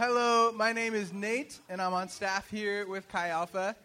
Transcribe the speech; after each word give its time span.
hello, 0.00 0.50
my 0.50 0.72
name 0.72 0.94
is 0.94 1.12
Nate, 1.12 1.58
and 1.68 1.78
I'm 1.78 1.92
on 1.92 2.08
staff 2.08 2.48
here 2.48 2.86
with 2.86 3.06
Chi 3.10 3.28
Alpha. 3.28 3.76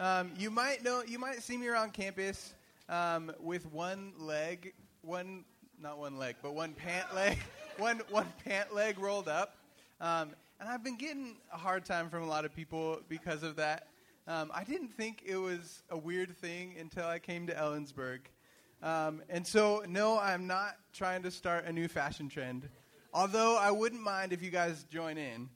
Um, 0.00 0.32
you 0.36 0.50
might 0.50 0.82
know, 0.82 1.04
you 1.06 1.16
might 1.16 1.44
see 1.44 1.56
me 1.56 1.68
around 1.68 1.92
campus 1.92 2.54
um, 2.88 3.30
with 3.38 3.66
one 3.72 4.12
leg, 4.18 4.74
one 5.02 5.44
not 5.80 5.96
one 5.96 6.18
leg, 6.18 6.34
but 6.42 6.56
one 6.56 6.72
pant 6.72 7.06
leg, 7.14 7.38
one 7.78 8.00
one 8.08 8.26
pant 8.44 8.74
leg 8.74 8.98
rolled 8.98 9.28
up, 9.28 9.58
um, 10.00 10.30
and 10.58 10.68
I've 10.68 10.82
been 10.82 10.96
getting 10.96 11.36
a 11.52 11.56
hard 11.56 11.84
time 11.84 12.10
from 12.10 12.24
a 12.24 12.26
lot 12.26 12.44
of 12.44 12.52
people 12.52 12.98
because 13.08 13.44
of 13.44 13.54
that. 13.54 13.86
Um, 14.26 14.50
I 14.52 14.64
didn't 14.64 14.92
think 14.94 15.22
it 15.24 15.36
was 15.36 15.84
a 15.88 15.96
weird 15.96 16.36
thing 16.36 16.74
until 16.80 17.06
I 17.06 17.20
came 17.20 17.46
to 17.46 17.54
Ellensburg, 17.54 18.22
um, 18.82 19.22
and 19.28 19.46
so 19.46 19.84
no, 19.86 20.18
I'm 20.18 20.48
not 20.48 20.74
trying 20.92 21.22
to 21.22 21.30
start 21.30 21.66
a 21.66 21.72
new 21.72 21.86
fashion 21.86 22.28
trend. 22.28 22.68
Although 23.14 23.56
I 23.56 23.70
wouldn't 23.70 24.02
mind 24.02 24.32
if 24.32 24.42
you 24.42 24.50
guys 24.50 24.84
join 24.90 25.16
in. 25.16 25.48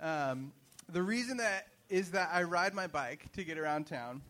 Um, 0.00 0.52
the 0.88 1.02
reason 1.02 1.38
that 1.38 1.68
is 1.88 2.10
that 2.12 2.30
I 2.32 2.42
ride 2.42 2.74
my 2.74 2.86
bike 2.86 3.30
to 3.32 3.44
get 3.44 3.58
around 3.58 3.86
town, 3.86 4.22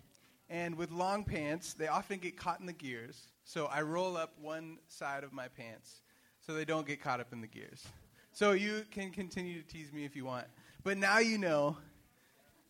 and 0.48 0.76
with 0.76 0.90
long 0.90 1.24
pants, 1.24 1.74
they 1.74 1.88
often 1.88 2.18
get 2.18 2.36
caught 2.36 2.60
in 2.60 2.66
the 2.66 2.72
gears. 2.72 3.28
So 3.44 3.66
I 3.66 3.82
roll 3.82 4.16
up 4.16 4.32
one 4.40 4.78
side 4.88 5.24
of 5.24 5.32
my 5.32 5.48
pants 5.48 6.02
so 6.40 6.52
they 6.52 6.64
don't 6.64 6.86
get 6.86 7.00
caught 7.02 7.20
up 7.20 7.32
in 7.32 7.40
the 7.40 7.46
gears. 7.46 7.84
So 8.32 8.52
you 8.52 8.84
can 8.90 9.10
continue 9.10 9.62
to 9.62 9.66
tease 9.66 9.92
me 9.92 10.04
if 10.04 10.14
you 10.14 10.24
want. 10.24 10.46
But 10.84 10.98
now 10.98 11.18
you 11.18 11.38
know, 11.38 11.76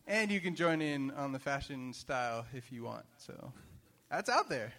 and 0.07 0.31
you 0.31 0.39
can 0.39 0.55
join 0.55 0.81
in 0.81 1.11
on 1.11 1.33
the 1.33 1.39
fashion 1.39 1.93
style 1.93 2.45
if 2.53 2.71
you 2.71 2.83
want. 2.83 3.05
So 3.17 3.51
that's 4.09 4.29
out 4.29 4.49
there. 4.49 4.73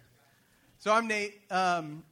So 0.79 0.91
I'm 0.91 1.07
Nate. 1.07 1.41
Um, 1.51 2.03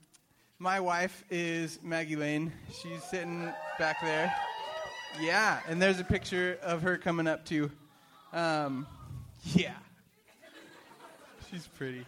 my 0.59 0.79
wife 0.79 1.23
is 1.29 1.79
Maggie 1.81 2.15
Lane. 2.15 2.53
She's 2.81 3.03
sitting 3.03 3.51
back 3.79 4.01
there. 4.01 4.33
Yeah, 5.19 5.59
and 5.67 5.81
there's 5.81 5.99
a 5.99 6.03
picture 6.03 6.59
of 6.61 6.81
her 6.83 6.97
coming 6.97 7.27
up 7.27 7.43
too. 7.45 7.71
Um, 8.33 8.85
yeah, 9.53 9.73
she's 11.49 11.67
pretty. 11.67 12.05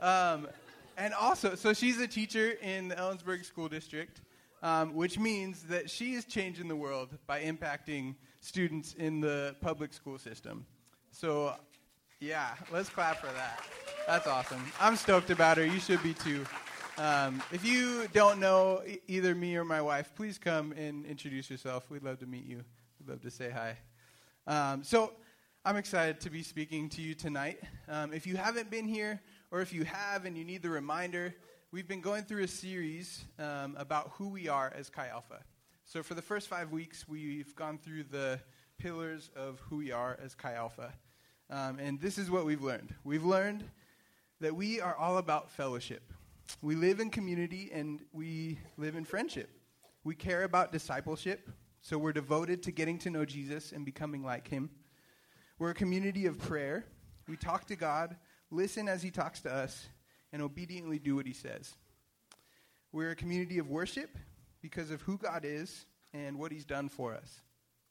Um, 0.00 0.48
and 0.96 1.14
also, 1.14 1.54
so 1.54 1.72
she's 1.72 1.98
a 2.00 2.06
teacher 2.06 2.52
in 2.62 2.88
the 2.88 2.94
Ellensburg 2.94 3.44
School 3.44 3.68
District, 3.68 4.20
um, 4.62 4.94
which 4.94 5.18
means 5.18 5.62
that 5.64 5.90
she 5.90 6.14
is 6.14 6.24
changing 6.24 6.68
the 6.68 6.76
world 6.76 7.10
by 7.26 7.42
impacting 7.42 8.14
students 8.40 8.94
in 8.94 9.20
the 9.20 9.56
public 9.60 9.92
school 9.92 10.18
system. 10.18 10.64
So, 11.10 11.54
yeah, 12.20 12.54
let's 12.70 12.88
clap 12.88 13.18
for 13.20 13.32
that. 13.32 13.64
That's 14.06 14.26
awesome. 14.26 14.64
I'm 14.80 14.96
stoked 14.96 15.30
about 15.30 15.56
her. 15.56 15.64
You 15.64 15.80
should 15.80 16.02
be 16.02 16.14
too. 16.14 16.44
Um, 16.98 17.42
if 17.52 17.64
you 17.64 18.06
don't 18.12 18.38
know 18.38 18.82
e- 18.86 18.98
either 19.08 19.34
me 19.34 19.56
or 19.56 19.64
my 19.64 19.80
wife, 19.80 20.12
please 20.14 20.36
come 20.38 20.72
and 20.72 21.06
introduce 21.06 21.48
yourself. 21.48 21.88
We'd 21.90 22.02
love 22.02 22.18
to 22.18 22.26
meet 22.26 22.44
you. 22.44 22.64
We'd 23.00 23.08
love 23.08 23.22
to 23.22 23.30
say 23.30 23.50
hi. 23.50 23.78
Um, 24.46 24.84
so, 24.84 25.14
I'm 25.64 25.76
excited 25.76 26.20
to 26.20 26.30
be 26.30 26.42
speaking 26.42 26.88
to 26.90 27.00
you 27.00 27.14
tonight. 27.14 27.60
Um, 27.88 28.12
if 28.12 28.26
you 28.26 28.36
haven't 28.36 28.70
been 28.70 28.86
here, 28.86 29.22
or 29.50 29.60
if 29.60 29.72
you 29.72 29.84
have 29.84 30.26
and 30.26 30.36
you 30.36 30.44
need 30.44 30.60
the 30.60 30.68
reminder, 30.68 31.34
we've 31.70 31.88
been 31.88 32.00
going 32.02 32.24
through 32.24 32.42
a 32.42 32.48
series 32.48 33.24
um, 33.38 33.74
about 33.78 34.10
who 34.18 34.28
we 34.28 34.48
are 34.48 34.72
as 34.76 34.90
Chi 34.90 35.06
Alpha. 35.06 35.42
So, 35.86 36.02
for 36.02 36.12
the 36.12 36.22
first 36.22 36.48
five 36.48 36.72
weeks, 36.72 37.08
we've 37.08 37.54
gone 37.56 37.78
through 37.78 38.04
the 38.10 38.38
pillars 38.76 39.30
of 39.34 39.60
who 39.60 39.76
we 39.76 39.92
are 39.92 40.18
as 40.22 40.34
Chi 40.34 40.52
Alpha. 40.52 40.92
Um, 41.48 41.78
and 41.78 42.00
this 42.00 42.18
is 42.18 42.30
what 42.30 42.44
we've 42.44 42.62
learned. 42.62 42.94
We've 43.02 43.24
learned 43.24 43.64
that 44.40 44.54
we 44.54 44.80
are 44.80 44.94
all 44.94 45.16
about 45.16 45.50
fellowship. 45.50 46.02
We 46.60 46.74
live 46.74 47.00
in 47.00 47.10
community 47.10 47.70
and 47.72 48.00
we 48.12 48.58
live 48.76 48.96
in 48.96 49.04
friendship. 49.04 49.50
We 50.04 50.14
care 50.14 50.44
about 50.44 50.72
discipleship, 50.72 51.48
so 51.80 51.98
we're 51.98 52.12
devoted 52.12 52.62
to 52.64 52.72
getting 52.72 52.98
to 53.00 53.10
know 53.10 53.24
Jesus 53.24 53.72
and 53.72 53.84
becoming 53.84 54.24
like 54.24 54.48
him. 54.48 54.70
We're 55.58 55.70
a 55.70 55.74
community 55.74 56.26
of 56.26 56.38
prayer. 56.38 56.84
We 57.28 57.36
talk 57.36 57.66
to 57.66 57.76
God, 57.76 58.16
listen 58.50 58.88
as 58.88 59.02
he 59.02 59.10
talks 59.10 59.40
to 59.42 59.52
us, 59.52 59.88
and 60.32 60.42
obediently 60.42 60.98
do 60.98 61.14
what 61.14 61.26
he 61.26 61.32
says. 61.32 61.74
We're 62.90 63.10
a 63.10 63.16
community 63.16 63.58
of 63.58 63.68
worship 63.68 64.18
because 64.60 64.90
of 64.90 65.02
who 65.02 65.18
God 65.18 65.44
is 65.44 65.86
and 66.12 66.38
what 66.38 66.52
he's 66.52 66.64
done 66.64 66.88
for 66.88 67.14
us. 67.14 67.40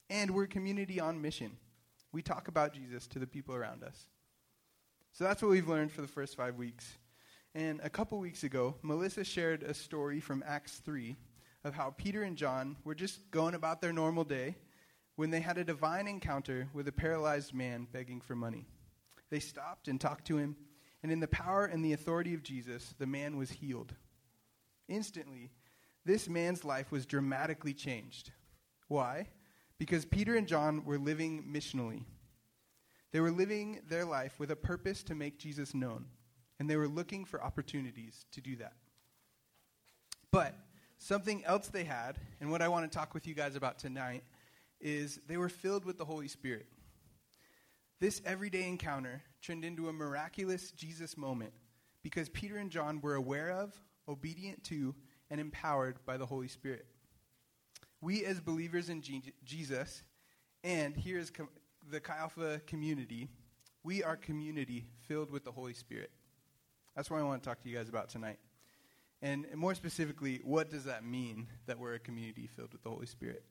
And 0.09 0.31
we're 0.31 0.43
a 0.43 0.47
community 0.47 0.99
on 0.99 1.21
mission. 1.21 1.57
We 2.11 2.21
talk 2.21 2.47
about 2.47 2.73
Jesus 2.73 3.07
to 3.07 3.19
the 3.19 3.27
people 3.27 3.55
around 3.55 3.83
us. 3.83 4.07
So 5.13 5.23
that's 5.23 5.41
what 5.41 5.51
we've 5.51 5.67
learned 5.67 5.91
for 5.91 6.01
the 6.01 6.07
first 6.07 6.35
five 6.35 6.55
weeks. 6.55 6.97
And 7.53 7.81
a 7.83 7.89
couple 7.89 8.17
weeks 8.17 8.43
ago, 8.43 8.75
Melissa 8.81 9.25
shared 9.25 9.63
a 9.63 9.73
story 9.73 10.21
from 10.21 10.41
Acts 10.47 10.77
3 10.77 11.17
of 11.65 11.73
how 11.73 11.93
Peter 11.97 12.23
and 12.23 12.37
John 12.37 12.77
were 12.85 12.95
just 12.95 13.29
going 13.29 13.55
about 13.55 13.81
their 13.81 13.91
normal 13.91 14.23
day 14.23 14.55
when 15.17 15.31
they 15.31 15.41
had 15.41 15.57
a 15.57 15.65
divine 15.65 16.07
encounter 16.07 16.69
with 16.73 16.87
a 16.87 16.93
paralyzed 16.93 17.53
man 17.53 17.87
begging 17.91 18.21
for 18.21 18.35
money. 18.35 18.67
They 19.29 19.39
stopped 19.39 19.89
and 19.89 19.99
talked 19.99 20.25
to 20.27 20.37
him, 20.37 20.55
and 21.03 21.11
in 21.11 21.19
the 21.19 21.27
power 21.27 21.65
and 21.65 21.83
the 21.83 21.91
authority 21.91 22.33
of 22.33 22.41
Jesus, 22.41 22.95
the 22.97 23.05
man 23.05 23.35
was 23.35 23.51
healed. 23.51 23.93
Instantly, 24.87 25.51
this 26.05 26.29
man's 26.29 26.63
life 26.63 26.89
was 26.89 27.05
dramatically 27.05 27.73
changed. 27.73 28.31
Why? 28.87 29.27
Because 29.77 30.05
Peter 30.05 30.35
and 30.35 30.47
John 30.47 30.85
were 30.85 30.97
living 30.97 31.43
missionally. 31.51 32.03
They 33.11 33.19
were 33.19 33.31
living 33.31 33.81
their 33.89 34.05
life 34.05 34.39
with 34.39 34.51
a 34.51 34.55
purpose 34.55 35.03
to 35.03 35.15
make 35.15 35.37
Jesus 35.37 35.73
known, 35.73 36.05
and 36.61 36.69
they 36.69 36.75
were 36.75 36.87
looking 36.87 37.25
for 37.25 37.43
opportunities 37.43 38.27
to 38.31 38.39
do 38.39 38.55
that. 38.57 38.73
But 40.29 40.53
something 40.99 41.43
else 41.43 41.69
they 41.69 41.85
had, 41.85 42.19
and 42.39 42.51
what 42.51 42.61
I 42.61 42.67
want 42.67 42.89
to 42.89 42.95
talk 42.95 43.15
with 43.15 43.25
you 43.25 43.33
guys 43.33 43.55
about 43.55 43.79
tonight, 43.79 44.23
is 44.79 45.19
they 45.27 45.37
were 45.37 45.49
filled 45.49 45.85
with 45.85 45.97
the 45.97 46.05
Holy 46.05 46.27
Spirit. 46.27 46.67
This 47.99 48.21
everyday 48.27 48.67
encounter 48.67 49.23
turned 49.41 49.65
into 49.65 49.89
a 49.89 49.93
miraculous 49.93 50.69
Jesus 50.69 51.17
moment 51.17 51.51
because 52.03 52.29
Peter 52.29 52.57
and 52.57 52.69
John 52.69 53.01
were 53.01 53.15
aware 53.15 53.49
of, 53.49 53.73
obedient 54.07 54.63
to, 54.65 54.93
and 55.31 55.41
empowered 55.41 55.95
by 56.05 56.17
the 56.17 56.27
Holy 56.27 56.47
Spirit. 56.47 56.85
We, 58.01 58.23
as 58.23 58.39
believers 58.39 58.87
in 58.87 59.01
Jesus, 59.43 60.03
and 60.63 60.95
here 60.95 61.17
is 61.17 61.31
com- 61.31 61.49
the 61.89 61.99
Chi 61.99 62.15
Alpha 62.15 62.61
community, 62.67 63.29
we 63.83 64.03
are 64.03 64.15
community 64.15 64.85
filled 65.07 65.31
with 65.31 65.43
the 65.43 65.51
Holy 65.51 65.73
Spirit. 65.73 66.11
That's 66.95 67.09
what 67.09 67.19
I 67.19 67.23
want 67.23 67.41
to 67.41 67.47
talk 67.49 67.61
to 67.63 67.69
you 67.69 67.77
guys 67.77 67.89
about 67.89 68.09
tonight. 68.09 68.37
And, 69.21 69.45
more 69.55 69.75
specifically, 69.75 70.41
what 70.43 70.69
does 70.69 70.85
that 70.85 71.05
mean 71.05 71.47
that 71.67 71.77
we're 71.77 71.93
a 71.93 71.99
community 71.99 72.47
filled 72.47 72.73
with 72.73 72.81
the 72.81 72.89
Holy 72.89 73.05
Spirit? 73.05 73.43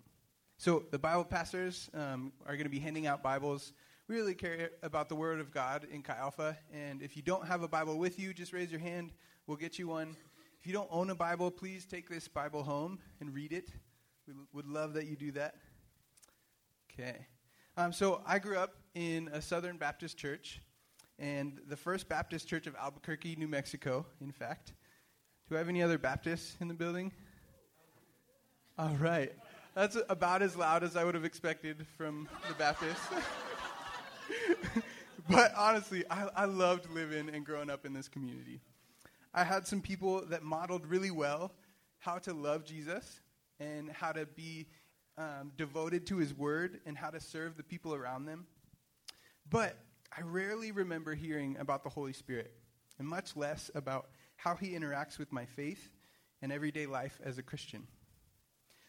So, 0.59 0.85
the 0.91 0.99
Bible 0.99 1.25
pastors 1.25 1.89
um, 1.95 2.33
are 2.45 2.55
going 2.55 2.65
to 2.65 2.71
be 2.71 2.81
handing 2.81 3.07
out 3.07 3.23
Bibles. 3.23 3.73
We 4.09 4.17
really 4.17 4.35
care 4.35 4.71
about 4.83 5.09
the 5.09 5.15
Word 5.15 5.41
of 5.41 5.53
God 5.53 5.87
in 5.91 6.03
Chi 6.03 6.15
Alpha. 6.15 6.59
And 6.75 7.03
if 7.03 7.17
you 7.17 7.23
don't 7.23 7.47
have 7.47 7.63
a 7.63 7.69
Bible 7.69 7.99
with 7.99 8.19
you, 8.19 8.35
just 8.35 8.53
raise 8.53 8.71
your 8.71 8.81
hand. 8.81 9.13
We'll 9.47 9.57
get 9.57 9.79
you 9.79 9.89
one. 9.89 10.17
If 10.61 10.67
you 10.67 10.73
don't 10.73 10.89
own 10.91 11.09
a 11.09 11.15
Bible, 11.15 11.51
please 11.51 11.87
take 11.87 12.11
this 12.11 12.27
Bible 12.29 12.65
home 12.65 12.99
and 13.21 13.33
read 13.33 13.53
it. 13.53 13.71
We 14.27 14.35
would 14.53 14.67
love 14.67 14.93
that 14.95 15.07
you 15.07 15.17
do 15.17 15.31
that. 15.33 15.55
Okay. 16.93 17.27
Um, 17.77 17.93
so, 17.93 18.23
I 18.27 18.39
grew 18.41 18.59
up 18.59 18.75
in 18.95 19.29
a 19.33 19.41
Southern 19.41 19.77
Baptist 19.77 20.19
church, 20.19 20.61
and 21.21 21.61
the 21.69 21.77
First 21.77 22.09
Baptist 22.09 22.49
Church 22.49 22.67
of 22.67 22.75
Albuquerque, 22.75 23.37
New 23.37 23.47
Mexico, 23.47 24.07
in 24.23 24.33
fact. 24.33 24.73
Do 25.49 25.55
I 25.55 25.59
have 25.59 25.69
any 25.69 25.83
other 25.83 25.99
Baptists 25.99 26.57
in 26.61 26.69
the 26.69 26.75
building? 26.75 27.13
All 28.79 28.97
right. 28.99 29.33
That's 29.75 29.99
about 30.09 30.41
as 30.43 30.57
loud 30.57 30.83
as 30.83 30.97
I 30.97 31.05
would 31.05 31.15
have 31.15 31.27
expected 31.27 31.87
from 31.99 32.27
the 32.49 32.55
Baptists. 32.55 33.07
but 35.29 35.53
honestly, 35.57 36.05
I, 36.11 36.29
I 36.35 36.45
loved 36.47 36.91
living 36.91 37.29
and 37.29 37.45
growing 37.45 37.69
up 37.69 37.85
in 37.85 37.93
this 37.93 38.09
community. 38.09 38.61
I 39.35 39.45
had 39.45 39.67
some 39.67 39.83
people 39.83 40.25
that 40.27 40.43
modeled 40.43 40.87
really 40.87 41.11
well 41.11 41.53
how 41.99 42.17
to 42.19 42.33
love 42.33 42.65
Jesus 42.65 43.21
and 43.61 43.91
how 43.91 44.13
to 44.13 44.25
be 44.25 44.69
um, 45.19 45.53
devoted 45.59 46.07
to 46.07 46.17
his 46.17 46.33
word 46.33 46.81
and 46.87 46.97
how 46.97 47.11
to 47.11 47.21
serve 47.21 47.59
the 47.59 47.63
people 47.63 47.95
around 47.95 48.25
them. 48.25 48.47
But 49.49 49.77
I 50.17 50.23
rarely 50.23 50.73
remember 50.73 51.15
hearing 51.15 51.57
about 51.59 51.85
the 51.85 51.91
Holy 51.91 52.13
Spirit, 52.13 52.53
and 52.99 53.07
much 53.07 53.37
less 53.37 53.71
about 53.75 54.09
how 54.37 54.57
he 54.57 54.71
interacts 54.71 55.19
with 55.19 55.33
my 55.33 55.45
faith 55.45 55.91
and 56.43 56.51
everyday 56.51 56.87
life 56.87 57.21
as 57.25 57.39
a 57.39 57.43
Christian. 57.43 57.87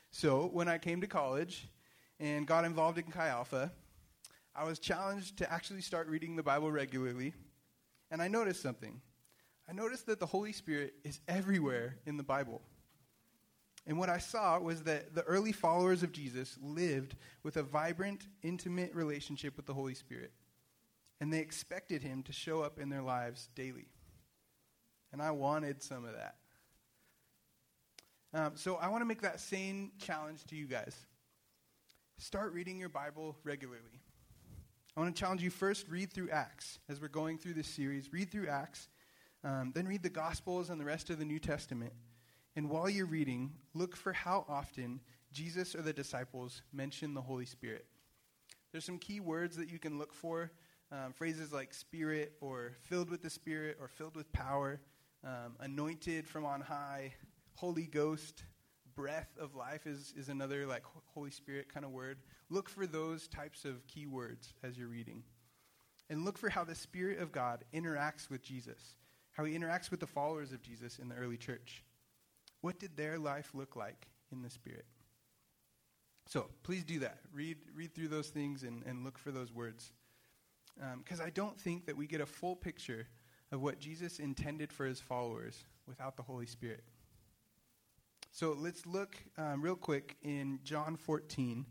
So 0.09 0.49
when 0.51 0.67
I 0.67 0.77
came 0.77 1.01
to 1.01 1.07
college 1.07 1.69
and 2.19 2.47
got 2.47 2.65
involved 2.65 2.97
in 2.97 3.05
Chi 3.05 3.27
Alpha, 3.27 3.71
I 4.55 4.63
was 4.63 4.79
challenged 4.79 5.37
to 5.37 5.51
actually 5.51 5.81
start 5.81 6.07
reading 6.07 6.35
the 6.35 6.43
Bible 6.43 6.71
regularly, 6.71 7.33
and 8.09 8.21
I 8.21 8.27
noticed 8.27 8.61
something. 8.61 8.99
I 9.69 9.73
noticed 9.73 10.07
that 10.07 10.19
the 10.19 10.25
Holy 10.25 10.51
Spirit 10.51 10.95
is 11.03 11.19
everywhere 11.27 11.97
in 12.05 12.17
the 12.17 12.23
Bible. 12.23 12.61
And 13.87 13.97
what 13.97 14.09
I 14.09 14.17
saw 14.17 14.59
was 14.59 14.83
that 14.83 15.15
the 15.15 15.23
early 15.23 15.51
followers 15.51 16.03
of 16.03 16.11
Jesus 16.11 16.57
lived 16.61 17.15
with 17.43 17.57
a 17.57 17.63
vibrant, 17.63 18.27
intimate 18.43 18.93
relationship 18.93 19.55
with 19.55 19.65
the 19.65 19.73
Holy 19.73 19.95
Spirit. 19.95 20.31
And 21.21 21.31
they 21.31 21.39
expected 21.39 22.03
him 22.03 22.23
to 22.23 22.33
show 22.33 22.61
up 22.61 22.79
in 22.79 22.89
their 22.89 23.01
lives 23.01 23.47
daily. 23.55 23.87
And 25.13 25.21
I 25.21 25.31
wanted 25.31 25.81
some 25.81 26.03
of 26.03 26.13
that. 26.13 26.35
Um, 28.33 28.53
so 28.55 28.75
I 28.75 28.89
want 28.89 29.01
to 29.01 29.05
make 29.05 29.21
that 29.21 29.39
same 29.39 29.91
challenge 29.99 30.43
to 30.47 30.55
you 30.55 30.65
guys. 30.65 30.95
start 32.17 32.53
reading 32.53 32.77
your 32.77 32.89
Bible 32.89 33.37
regularly. 33.43 34.01
I 34.95 34.99
want 34.99 35.15
to 35.15 35.19
challenge 35.19 35.41
you 35.41 35.49
first, 35.49 35.87
read 35.87 36.11
through 36.11 36.29
Acts 36.31 36.79
as 36.89 37.01
we're 37.01 37.07
going 37.07 37.37
through 37.37 37.53
this 37.53 37.67
series. 37.67 38.11
Read 38.11 38.29
through 38.29 38.47
Acts, 38.47 38.89
um, 39.43 39.71
then 39.73 39.87
read 39.87 40.03
the 40.03 40.09
Gospels 40.09 40.69
and 40.69 40.81
the 40.81 40.85
rest 40.85 41.09
of 41.09 41.17
the 41.17 41.25
New 41.25 41.39
Testament. 41.39 41.93
And 42.55 42.69
while 42.69 42.89
you're 42.89 43.05
reading, 43.05 43.53
look 43.73 43.95
for 43.95 44.11
how 44.11 44.45
often 44.49 44.99
Jesus 45.31 45.75
or 45.75 45.81
the 45.81 45.93
disciples 45.93 46.61
mention 46.73 47.13
the 47.13 47.21
Holy 47.21 47.45
Spirit. 47.45 47.85
There's 48.71 48.85
some 48.85 48.97
key 48.97 49.19
words 49.19 49.55
that 49.57 49.71
you 49.71 49.79
can 49.79 49.97
look 49.97 50.13
for 50.13 50.51
um, 50.91 51.13
phrases 51.13 51.53
like 51.53 51.73
spirit 51.73 52.33
or 52.41 52.73
filled 52.83 53.09
with 53.09 53.21
the 53.21 53.29
Spirit 53.29 53.77
or 53.79 53.87
filled 53.87 54.15
with 54.15 54.31
power, 54.33 54.81
um, 55.23 55.55
anointed 55.59 56.27
from 56.27 56.45
on 56.45 56.61
high, 56.61 57.13
Holy 57.55 57.85
Ghost, 57.85 58.43
breath 58.95 59.29
of 59.39 59.55
life 59.55 59.87
is, 59.87 60.13
is 60.17 60.29
another 60.29 60.65
like 60.65 60.83
Holy 61.13 61.31
Spirit 61.31 61.73
kind 61.73 61.85
of 61.85 61.91
word. 61.91 62.17
Look 62.49 62.69
for 62.69 62.85
those 62.85 63.27
types 63.27 63.65
of 63.65 63.87
keywords 63.87 64.53
as 64.63 64.77
you're 64.77 64.87
reading. 64.87 65.23
And 66.09 66.25
look 66.25 66.37
for 66.37 66.49
how 66.49 66.65
the 66.65 66.75
Spirit 66.75 67.19
of 67.19 67.31
God 67.31 67.63
interacts 67.73 68.29
with 68.29 68.41
Jesus, 68.41 68.95
how 69.31 69.45
he 69.45 69.57
interacts 69.57 69.89
with 69.91 70.01
the 70.01 70.07
followers 70.07 70.51
of 70.51 70.61
Jesus 70.61 70.99
in 70.99 71.07
the 71.07 71.15
early 71.15 71.37
church. 71.37 71.83
What 72.59 72.79
did 72.79 72.97
their 72.97 73.17
life 73.17 73.51
look 73.53 73.75
like 73.75 74.07
in 74.31 74.41
the 74.41 74.49
Spirit? 74.49 74.85
So 76.27 76.47
please 76.63 76.83
do 76.83 76.99
that. 76.99 77.19
Read, 77.33 77.57
read 77.73 77.95
through 77.95 78.09
those 78.09 78.27
things 78.27 78.63
and, 78.63 78.83
and 78.85 79.05
look 79.05 79.17
for 79.17 79.31
those 79.31 79.53
words. 79.53 79.93
Because 80.75 81.19
um, 81.19 81.25
I 81.25 81.29
don't 81.29 81.59
think 81.59 81.85
that 81.85 81.95
we 81.95 82.07
get 82.07 82.21
a 82.21 82.25
full 82.25 82.55
picture 82.55 83.07
of 83.51 83.61
what 83.61 83.79
Jesus 83.79 84.19
intended 84.19 84.71
for 84.71 84.85
his 84.85 84.99
followers 84.99 85.65
without 85.87 86.15
the 86.15 86.23
Holy 86.23 86.45
Spirit. 86.45 86.83
So 88.31 88.55
let's 88.57 88.85
look 88.85 89.17
um, 89.37 89.61
real 89.61 89.75
quick 89.75 90.15
in 90.23 90.59
John 90.63 90.95
14. 90.95 91.65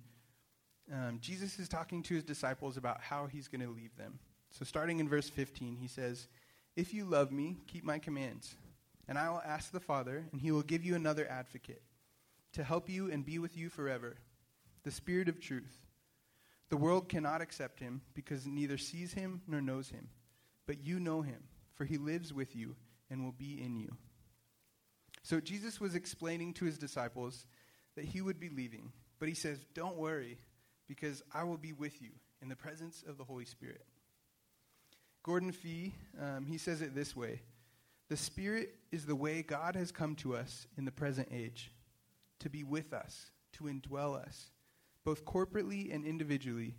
Um, 0.93 1.19
Jesus 1.21 1.59
is 1.59 1.69
talking 1.69 2.03
to 2.05 2.15
his 2.15 2.25
disciples 2.25 2.77
about 2.77 3.01
how 3.01 3.27
he's 3.27 3.49
going 3.49 3.63
to 3.63 3.73
leave 3.73 3.97
them. 3.97 4.19
So 4.51 4.65
starting 4.65 4.99
in 4.99 5.09
verse 5.09 5.31
15, 5.31 5.77
he 5.77 5.89
says, 5.89 6.29
If 6.77 6.93
you 6.93 7.05
love 7.05 7.33
me, 7.33 7.57
keep 7.67 7.85
my 7.85 7.99
commands, 7.99 8.57
and 9.09 9.17
I 9.17 9.31
will 9.31 9.43
ask 9.45 9.73
the 9.73 9.81
Father, 9.81 10.27
and 10.33 10.41
he 10.41 10.51
will 10.51 10.63
give 10.63 10.85
you 10.85 10.95
another 10.95 11.27
advocate 11.31 11.83
to 12.53 12.65
help 12.65 12.91
you 12.91 13.11
and 13.11 13.25
be 13.25 13.39
with 13.39 13.57
you 13.57 13.69
forever, 13.69 14.17
the 14.83 14.91
Spirit 14.91 15.29
of 15.29 15.41
truth. 15.41 15.81
The 16.71 16.77
world 16.77 17.09
cannot 17.09 17.43
accept 17.43 17.81
him 17.81 18.01
because 18.15 18.47
it 18.47 18.53
neither 18.53 18.79
sees 18.79 19.13
him 19.13 19.43
nor 19.47 19.61
knows 19.61 19.91
him. 19.91 20.09
But 20.67 20.85
you 20.85 21.01
know 21.01 21.21
him, 21.21 21.43
for 21.75 21.85
he 21.85 21.99
lives 21.99 22.33
with 22.33 22.55
you 22.55 22.77
and 23.11 23.25
will 23.25 23.33
be 23.33 23.61
in 23.61 23.77
you. 23.77 23.97
So 25.23 25.41
Jesus 25.41 25.81
was 25.81 25.97
explaining 25.97 26.55
to 26.55 26.65
his 26.65 26.79
disciples 26.79 27.45
that 27.97 28.05
he 28.05 28.21
would 28.21 28.39
be 28.39 28.49
leaving. 28.49 28.93
But 29.19 29.29
he 29.29 29.35
says, 29.35 29.59
Don't 29.75 29.97
worry, 29.97 30.39
because 30.87 31.23
I 31.35 31.43
will 31.43 31.59
be 31.59 31.73
with 31.73 32.01
you 32.01 32.11
in 32.41 32.49
the 32.49 32.57
presence 32.57 33.05
of 33.07 33.19
the 33.19 33.25
Holy 33.25 33.45
Spirit. 33.45 33.85
Gordon 35.23 35.53
Fee, 35.53 35.93
um, 36.21 36.47
he 36.47 36.57
says 36.57 36.81
it 36.81 36.95
this 36.95 37.15
way 37.15 37.43
The 38.09 38.17
Spirit 38.17 38.77
is 38.93 39.07
the 39.07 39.17
way 39.17 39.43
God 39.43 39.75
has 39.75 39.93
come 39.93 40.15
to 40.17 40.37
us 40.37 40.67
in 40.79 40.85
the 40.85 40.93
present 40.93 41.29
age, 41.33 41.73
to 42.39 42.49
be 42.49 42.63
with 42.63 42.93
us, 42.93 43.33
to 43.55 43.65
indwell 43.65 44.17
us, 44.17 44.51
both 45.05 45.25
corporately 45.25 45.95
and 45.95 46.05
individually, 46.05 46.77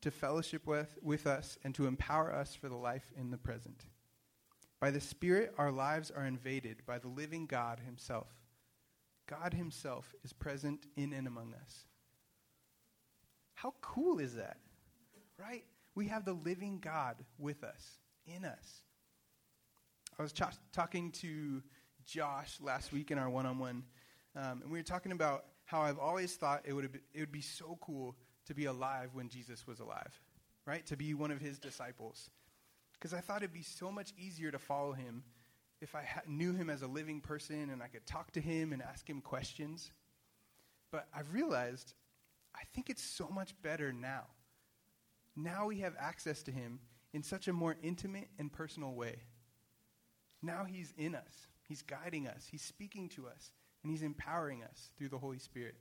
to 0.00 0.10
fellowship 0.10 0.66
with, 0.66 0.96
with 1.02 1.26
us, 1.26 1.58
and 1.64 1.74
to 1.74 1.86
empower 1.86 2.32
us 2.32 2.54
for 2.54 2.68
the 2.68 2.76
life 2.76 3.10
in 3.16 3.30
the 3.30 3.38
present. 3.38 3.84
By 4.80 4.90
the 4.92 5.00
Spirit, 5.00 5.54
our 5.58 5.72
lives 5.72 6.10
are 6.10 6.24
invaded 6.24 6.86
by 6.86 6.98
the 6.98 7.08
living 7.08 7.46
God 7.46 7.80
Himself. 7.84 8.28
God 9.26 9.54
Himself 9.54 10.14
is 10.24 10.32
present 10.32 10.86
in 10.96 11.12
and 11.12 11.26
among 11.26 11.52
us. 11.54 11.86
How 13.54 13.74
cool 13.80 14.20
is 14.20 14.34
that? 14.36 14.58
Right? 15.36 15.64
We 15.96 16.06
have 16.06 16.24
the 16.24 16.32
living 16.32 16.78
God 16.78 17.16
with 17.38 17.64
us, 17.64 17.98
in 18.24 18.44
us. 18.44 18.82
I 20.16 20.22
was 20.22 20.32
ch- 20.32 20.42
talking 20.72 21.10
to 21.12 21.62
Josh 22.06 22.60
last 22.60 22.92
week 22.92 23.10
in 23.10 23.18
our 23.18 23.28
one 23.28 23.46
on 23.46 23.58
one, 23.58 23.82
and 24.34 24.62
we 24.70 24.78
were 24.78 24.84
talking 24.84 25.10
about 25.10 25.44
how 25.68 25.82
I've 25.82 25.98
always 25.98 26.34
thought 26.34 26.62
it 26.64 26.72
would, 26.72 26.98
it 27.12 27.20
would 27.20 27.30
be 27.30 27.42
so 27.42 27.76
cool 27.82 28.16
to 28.46 28.54
be 28.54 28.64
alive 28.64 29.10
when 29.12 29.28
Jesus 29.28 29.66
was 29.66 29.80
alive, 29.80 30.18
right? 30.64 30.84
To 30.86 30.96
be 30.96 31.12
one 31.12 31.30
of 31.30 31.42
his 31.42 31.58
disciples. 31.58 32.30
Because 32.94 33.12
I 33.12 33.20
thought 33.20 33.42
it'd 33.42 33.52
be 33.52 33.60
so 33.60 33.92
much 33.92 34.14
easier 34.16 34.50
to 34.50 34.58
follow 34.58 34.92
him 34.92 35.24
if 35.82 35.94
I 35.94 36.04
ha- 36.04 36.22
knew 36.26 36.54
him 36.54 36.70
as 36.70 36.80
a 36.80 36.86
living 36.86 37.20
person 37.20 37.68
and 37.68 37.82
I 37.82 37.88
could 37.88 38.06
talk 38.06 38.30
to 38.32 38.40
him 38.40 38.72
and 38.72 38.80
ask 38.80 39.06
him 39.06 39.20
questions. 39.20 39.90
But 40.90 41.06
I've 41.14 41.34
realized 41.34 41.92
I 42.54 42.62
think 42.72 42.88
it's 42.88 43.04
so 43.04 43.28
much 43.28 43.52
better 43.60 43.92
now. 43.92 44.24
Now 45.36 45.66
we 45.66 45.80
have 45.80 45.92
access 46.00 46.42
to 46.44 46.50
him 46.50 46.80
in 47.12 47.22
such 47.22 47.46
a 47.46 47.52
more 47.52 47.76
intimate 47.82 48.28
and 48.38 48.50
personal 48.50 48.94
way. 48.94 49.16
Now 50.40 50.64
he's 50.64 50.94
in 50.96 51.14
us, 51.14 51.46
he's 51.68 51.82
guiding 51.82 52.26
us, 52.26 52.48
he's 52.50 52.62
speaking 52.62 53.10
to 53.10 53.26
us, 53.26 53.52
and 53.82 53.90
he's 53.90 54.02
empowering 54.02 54.62
us 54.62 54.90
through 54.96 55.08
the 55.08 55.18
Holy 55.18 55.38
Spirit. 55.38 55.76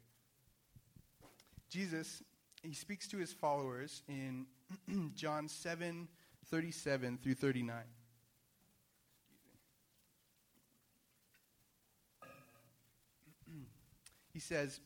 Jesus, 1.69 2.23
he 2.63 2.73
speaks 2.73 3.07
to 3.09 3.17
his 3.17 3.33
followers 3.33 4.03
in 4.07 4.45
John 5.15 5.47
7 5.47 6.07
37 6.49 7.19
through 7.21 7.33
39. 7.33 7.75
he 14.33 14.39
says, 14.39 14.79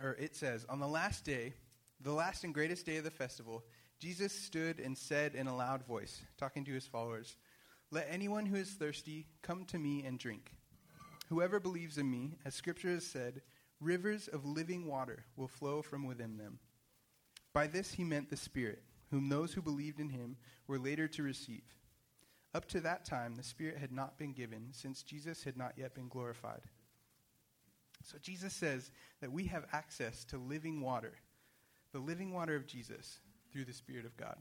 or 0.00 0.12
it 0.12 0.36
says, 0.36 0.64
on 0.68 0.78
the 0.78 0.86
last 0.86 1.24
day, 1.24 1.54
the 2.00 2.12
last 2.12 2.44
and 2.44 2.54
greatest 2.54 2.86
day 2.86 2.98
of 2.98 3.04
the 3.04 3.10
festival, 3.10 3.64
Jesus 3.98 4.32
stood 4.32 4.78
and 4.78 4.96
said 4.96 5.34
in 5.34 5.46
a 5.46 5.56
loud 5.56 5.84
voice, 5.86 6.22
talking 6.38 6.64
to 6.66 6.72
his 6.72 6.86
followers, 6.86 7.36
Let 7.90 8.06
anyone 8.10 8.46
who 8.46 8.56
is 8.56 8.70
thirsty 8.70 9.26
come 9.42 9.64
to 9.66 9.78
me 9.78 10.04
and 10.04 10.18
drink. 10.18 10.52
Whoever 11.28 11.60
believes 11.60 11.98
in 11.98 12.10
me, 12.10 12.38
as 12.44 12.54
Scripture 12.54 12.90
has 12.90 13.06
said, 13.06 13.42
rivers 13.80 14.28
of 14.28 14.44
living 14.44 14.86
water 14.86 15.24
will 15.36 15.48
flow 15.48 15.82
from 15.82 16.06
within 16.06 16.36
them. 16.36 16.58
By 17.52 17.66
this 17.66 17.92
he 17.92 18.04
meant 18.04 18.30
the 18.30 18.36
Spirit 18.36 18.82
whom 19.10 19.28
those 19.28 19.52
who 19.52 19.62
believed 19.62 20.00
in 20.00 20.10
him 20.10 20.36
were 20.66 20.78
later 20.78 21.08
to 21.08 21.22
receive. 21.22 21.62
Up 22.54 22.66
to 22.68 22.80
that 22.80 23.04
time, 23.04 23.34
the 23.34 23.42
Spirit 23.42 23.78
had 23.78 23.92
not 23.92 24.18
been 24.18 24.32
given, 24.32 24.68
since 24.72 25.02
Jesus 25.02 25.44
had 25.44 25.56
not 25.56 25.74
yet 25.76 25.94
been 25.94 26.08
glorified. 26.08 26.62
So 28.02 28.18
Jesus 28.20 28.54
says 28.54 28.90
that 29.20 29.32
we 29.32 29.44
have 29.46 29.66
access 29.72 30.24
to 30.26 30.38
living 30.38 30.80
water, 30.80 31.14
the 31.92 31.98
living 31.98 32.32
water 32.32 32.56
of 32.56 32.66
Jesus, 32.66 33.20
through 33.52 33.64
the 33.64 33.72
Spirit 33.72 34.06
of 34.06 34.16
God. 34.16 34.36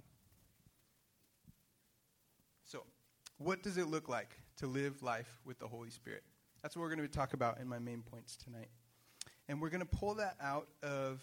So, 2.66 2.84
what 3.38 3.62
does 3.62 3.78
it 3.78 3.88
look 3.88 4.10
like 4.10 4.32
to 4.58 4.68
live 4.68 5.04
life 5.04 5.40
with 5.46 5.60
the 5.60 5.68
Holy 5.68 5.90
Spirit? 5.90 6.24
That's 6.66 6.76
what 6.76 6.82
we're 6.82 6.96
going 6.96 7.08
to 7.08 7.16
talk 7.16 7.34
about 7.34 7.60
in 7.60 7.68
my 7.68 7.78
main 7.78 8.02
points 8.02 8.36
tonight. 8.36 8.70
And 9.48 9.62
we're 9.62 9.70
going 9.70 9.86
to 9.86 9.98
pull 9.98 10.16
that 10.16 10.36
out 10.42 10.68
of 10.82 11.22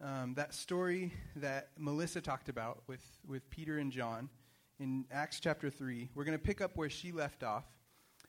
um, 0.00 0.32
that 0.36 0.54
story 0.54 1.12
that 1.36 1.68
Melissa 1.76 2.22
talked 2.22 2.48
about 2.48 2.80
with, 2.86 3.04
with 3.28 3.50
Peter 3.50 3.76
and 3.76 3.92
John 3.92 4.30
in 4.78 5.04
Acts 5.12 5.38
chapter 5.38 5.68
3. 5.68 6.08
We're 6.14 6.24
going 6.24 6.38
to 6.38 6.42
pick 6.42 6.62
up 6.62 6.78
where 6.78 6.88
she 6.88 7.12
left 7.12 7.42
off, 7.42 7.66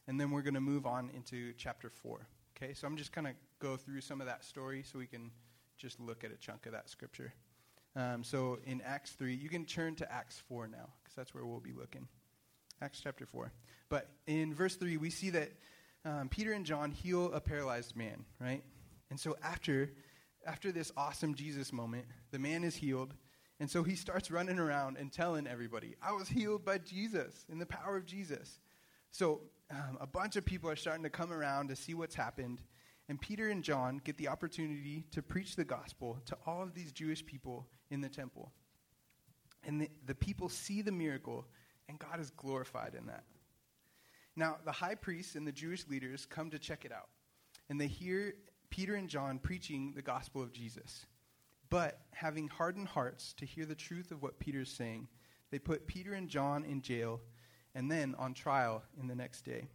and 0.10 0.20
then 0.20 0.30
we're 0.30 0.42
going 0.42 0.56
to 0.56 0.60
move 0.60 0.86
on 0.86 1.10
into 1.16 1.54
chapter 1.54 1.90
4. 1.90 2.28
Okay, 2.58 2.74
so 2.74 2.86
I'm 2.86 2.98
just 2.98 3.14
going 3.14 3.28
to 3.28 3.34
go 3.60 3.78
through 3.78 4.02
some 4.02 4.20
of 4.20 4.28
that 4.28 4.44
story 4.44 4.84
so 4.84 5.00
we 5.00 5.08
can 5.08 5.32
just 5.78 6.02
look 6.02 6.26
at 6.26 6.34
a 6.34 6.36
chunk 6.36 6.66
of 6.66 6.74
that 6.74 6.90
scripture. 6.90 7.34
Um, 7.96 8.26
so 8.26 8.60
in 8.66 8.82
Acts 8.82 9.12
3, 9.12 9.34
you 9.34 9.48
can 9.48 9.64
turn 9.64 9.96
to 9.96 10.12
Acts 10.12 10.44
4 10.50 10.68
now, 10.68 10.90
because 11.02 11.16
that's 11.16 11.34
where 11.34 11.46
we'll 11.46 11.62
be 11.62 11.72
looking. 11.72 12.10
Acts 12.82 13.00
chapter 13.02 13.26
4. 13.26 13.54
But 13.88 14.10
in 14.28 14.54
verse 14.54 14.76
3, 14.76 14.98
we 14.98 15.12
see 15.12 15.30
that 15.30 15.54
um, 16.06 16.30
Peter 16.30 16.54
and 16.54 16.66
John 16.66 16.92
heal 16.92 17.32
a 17.34 17.40
paralyzed 17.40 17.96
man, 17.96 18.26
right? 18.40 18.64
And 19.10 19.20
so 19.20 19.38
after 19.44 19.92
after 20.46 20.72
this 20.72 20.92
awesome 20.98 21.36
Jesus 21.36 21.72
moment, 21.72 22.06
the 22.32 22.40
man 22.40 22.64
is 22.64 22.76
healed. 22.76 23.14
And 23.60 23.70
so 23.70 23.84
he 23.84 23.96
starts 23.96 24.32
running 24.32 24.58
around 24.58 24.98
and 24.98 25.12
telling 25.12 25.46
everybody, 25.46 25.96
I 26.02 26.14
was 26.14 26.28
healed 26.28 26.66
by 26.66 26.80
Jesus, 26.80 27.46
in 27.48 27.60
the 27.60 27.66
power 27.66 27.96
of 27.96 28.06
Jesus. 28.06 28.60
So 29.12 29.42
um, 29.70 29.98
a 30.00 30.08
bunch 30.08 30.36
of 30.36 30.46
people 30.46 30.70
are 30.70 30.76
starting 30.76 31.04
to 31.04 31.10
come 31.10 31.32
around 31.32 31.70
to 31.70 31.76
see 31.76 31.94
what's 31.94 32.16
happened. 32.16 32.62
And 33.08 33.22
Peter 33.22 33.50
and 33.50 33.64
John 33.64 34.02
get 34.04 34.18
the 34.18 34.30
opportunity 34.30 35.06
to 35.12 35.22
preach 35.22 35.56
the 35.56 35.64
gospel 35.64 36.20
to 36.26 36.38
all 36.48 36.64
of 36.64 36.74
these 36.74 36.92
Jewish 36.92 37.24
people 37.24 37.68
in 37.92 38.02
the 38.02 38.10
temple. 38.10 38.52
And 39.64 39.82
the, 39.82 39.90
the 40.08 40.16
people 40.16 40.50
see 40.50 40.82
the 40.82 40.92
miracle, 40.92 41.46
and 41.88 42.00
God 42.00 42.20
is 42.20 42.32
glorified 42.32 42.96
in 42.98 43.06
that. 43.08 43.26
Now, 44.36 44.58
the 44.66 44.72
high 44.72 44.96
priests 44.96 45.36
and 45.36 45.46
the 45.46 45.52
Jewish 45.52 45.88
leaders 45.88 46.26
come 46.26 46.50
to 46.52 46.60
check 46.60 46.86
it 46.86 46.92
out. 46.92 47.10
And 47.70 47.80
they 47.80 47.88
hear 47.88 48.36
Peter 48.70 48.96
and 48.96 49.10
John 49.10 49.40
preaching 49.40 49.94
the 49.96 50.02
gospel 50.02 50.42
of 50.42 50.52
Jesus. 50.52 51.06
But 51.70 52.00
having 52.12 52.48
hardened 52.48 52.90
hearts 52.90 53.34
to 53.34 53.46
hear 53.46 53.66
the 53.66 53.76
truth 53.76 54.12
of 54.12 54.22
what 54.22 54.40
Peter's 54.40 54.72
saying, 54.72 55.08
they 55.52 55.60
put 55.60 55.88
Peter 55.88 56.14
and 56.14 56.28
John 56.30 56.64
in 56.66 56.82
jail 56.82 57.22
and 57.76 57.90
then 57.90 58.16
on 58.18 58.34
trial 58.34 58.84
in 59.00 59.08
the 59.08 59.16
next 59.16 59.44
day. 59.44 59.68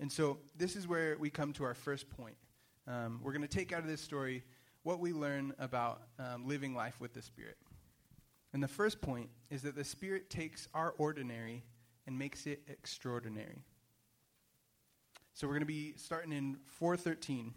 And 0.00 0.10
so 0.10 0.38
this 0.56 0.76
is 0.76 0.86
where 0.86 1.16
we 1.18 1.30
come 1.30 1.52
to 1.54 1.64
our 1.64 1.74
first 1.74 2.08
point. 2.10 2.36
Um, 2.86 3.20
we're 3.22 3.32
going 3.32 3.42
to 3.42 3.48
take 3.48 3.72
out 3.72 3.80
of 3.80 3.88
this 3.88 4.00
story 4.00 4.44
what 4.82 5.00
we 5.00 5.12
learn 5.12 5.52
about 5.58 6.02
um, 6.18 6.46
living 6.46 6.74
life 6.74 7.00
with 7.00 7.12
the 7.12 7.22
Spirit. 7.22 7.56
And 8.52 8.62
the 8.62 8.68
first 8.68 9.00
point 9.00 9.28
is 9.50 9.62
that 9.62 9.76
the 9.76 9.84
Spirit 9.84 10.30
takes 10.30 10.68
our 10.72 10.94
ordinary 10.98 11.64
and 12.08 12.18
makes 12.18 12.46
it 12.46 12.62
extraordinary. 12.68 13.62
So 15.34 15.46
we're 15.46 15.52
going 15.52 15.60
to 15.60 15.66
be 15.66 15.92
starting 15.96 16.32
in 16.32 16.56
413. 16.64 17.52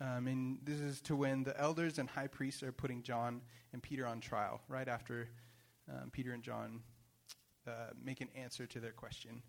Um, 0.00 0.26
and 0.26 0.58
this 0.64 0.80
is 0.80 1.00
to 1.02 1.14
when 1.14 1.44
the 1.44 1.58
elders 1.58 1.98
and 1.98 2.10
high 2.10 2.26
priests 2.26 2.64
are 2.64 2.72
putting 2.72 3.04
John 3.04 3.40
and 3.72 3.80
Peter 3.80 4.04
on 4.04 4.20
trial, 4.20 4.60
right 4.68 4.88
after 4.88 5.28
um, 5.88 6.10
Peter 6.10 6.32
and 6.32 6.42
John 6.42 6.80
uh, 7.68 7.92
make 8.02 8.20
an 8.20 8.28
answer 8.34 8.66
to 8.66 8.80
their 8.80 8.90
question. 8.90 9.42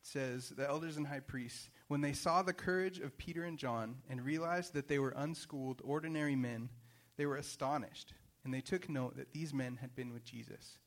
It 0.00 0.06
says, 0.06 0.48
The 0.48 0.66
elders 0.66 0.96
and 0.96 1.06
high 1.06 1.20
priests, 1.20 1.68
when 1.88 2.00
they 2.00 2.14
saw 2.14 2.40
the 2.40 2.54
courage 2.54 2.98
of 2.98 3.18
Peter 3.18 3.44
and 3.44 3.58
John 3.58 3.96
and 4.08 4.24
realized 4.24 4.72
that 4.72 4.88
they 4.88 4.98
were 4.98 5.12
unschooled, 5.14 5.82
ordinary 5.84 6.34
men, 6.34 6.70
they 7.18 7.26
were 7.26 7.36
astonished, 7.36 8.14
and 8.42 8.54
they 8.54 8.62
took 8.62 8.88
note 8.88 9.18
that 9.18 9.34
these 9.34 9.52
men 9.52 9.76
had 9.82 9.94
been 9.94 10.14
with 10.14 10.24
Jesus. 10.24 10.78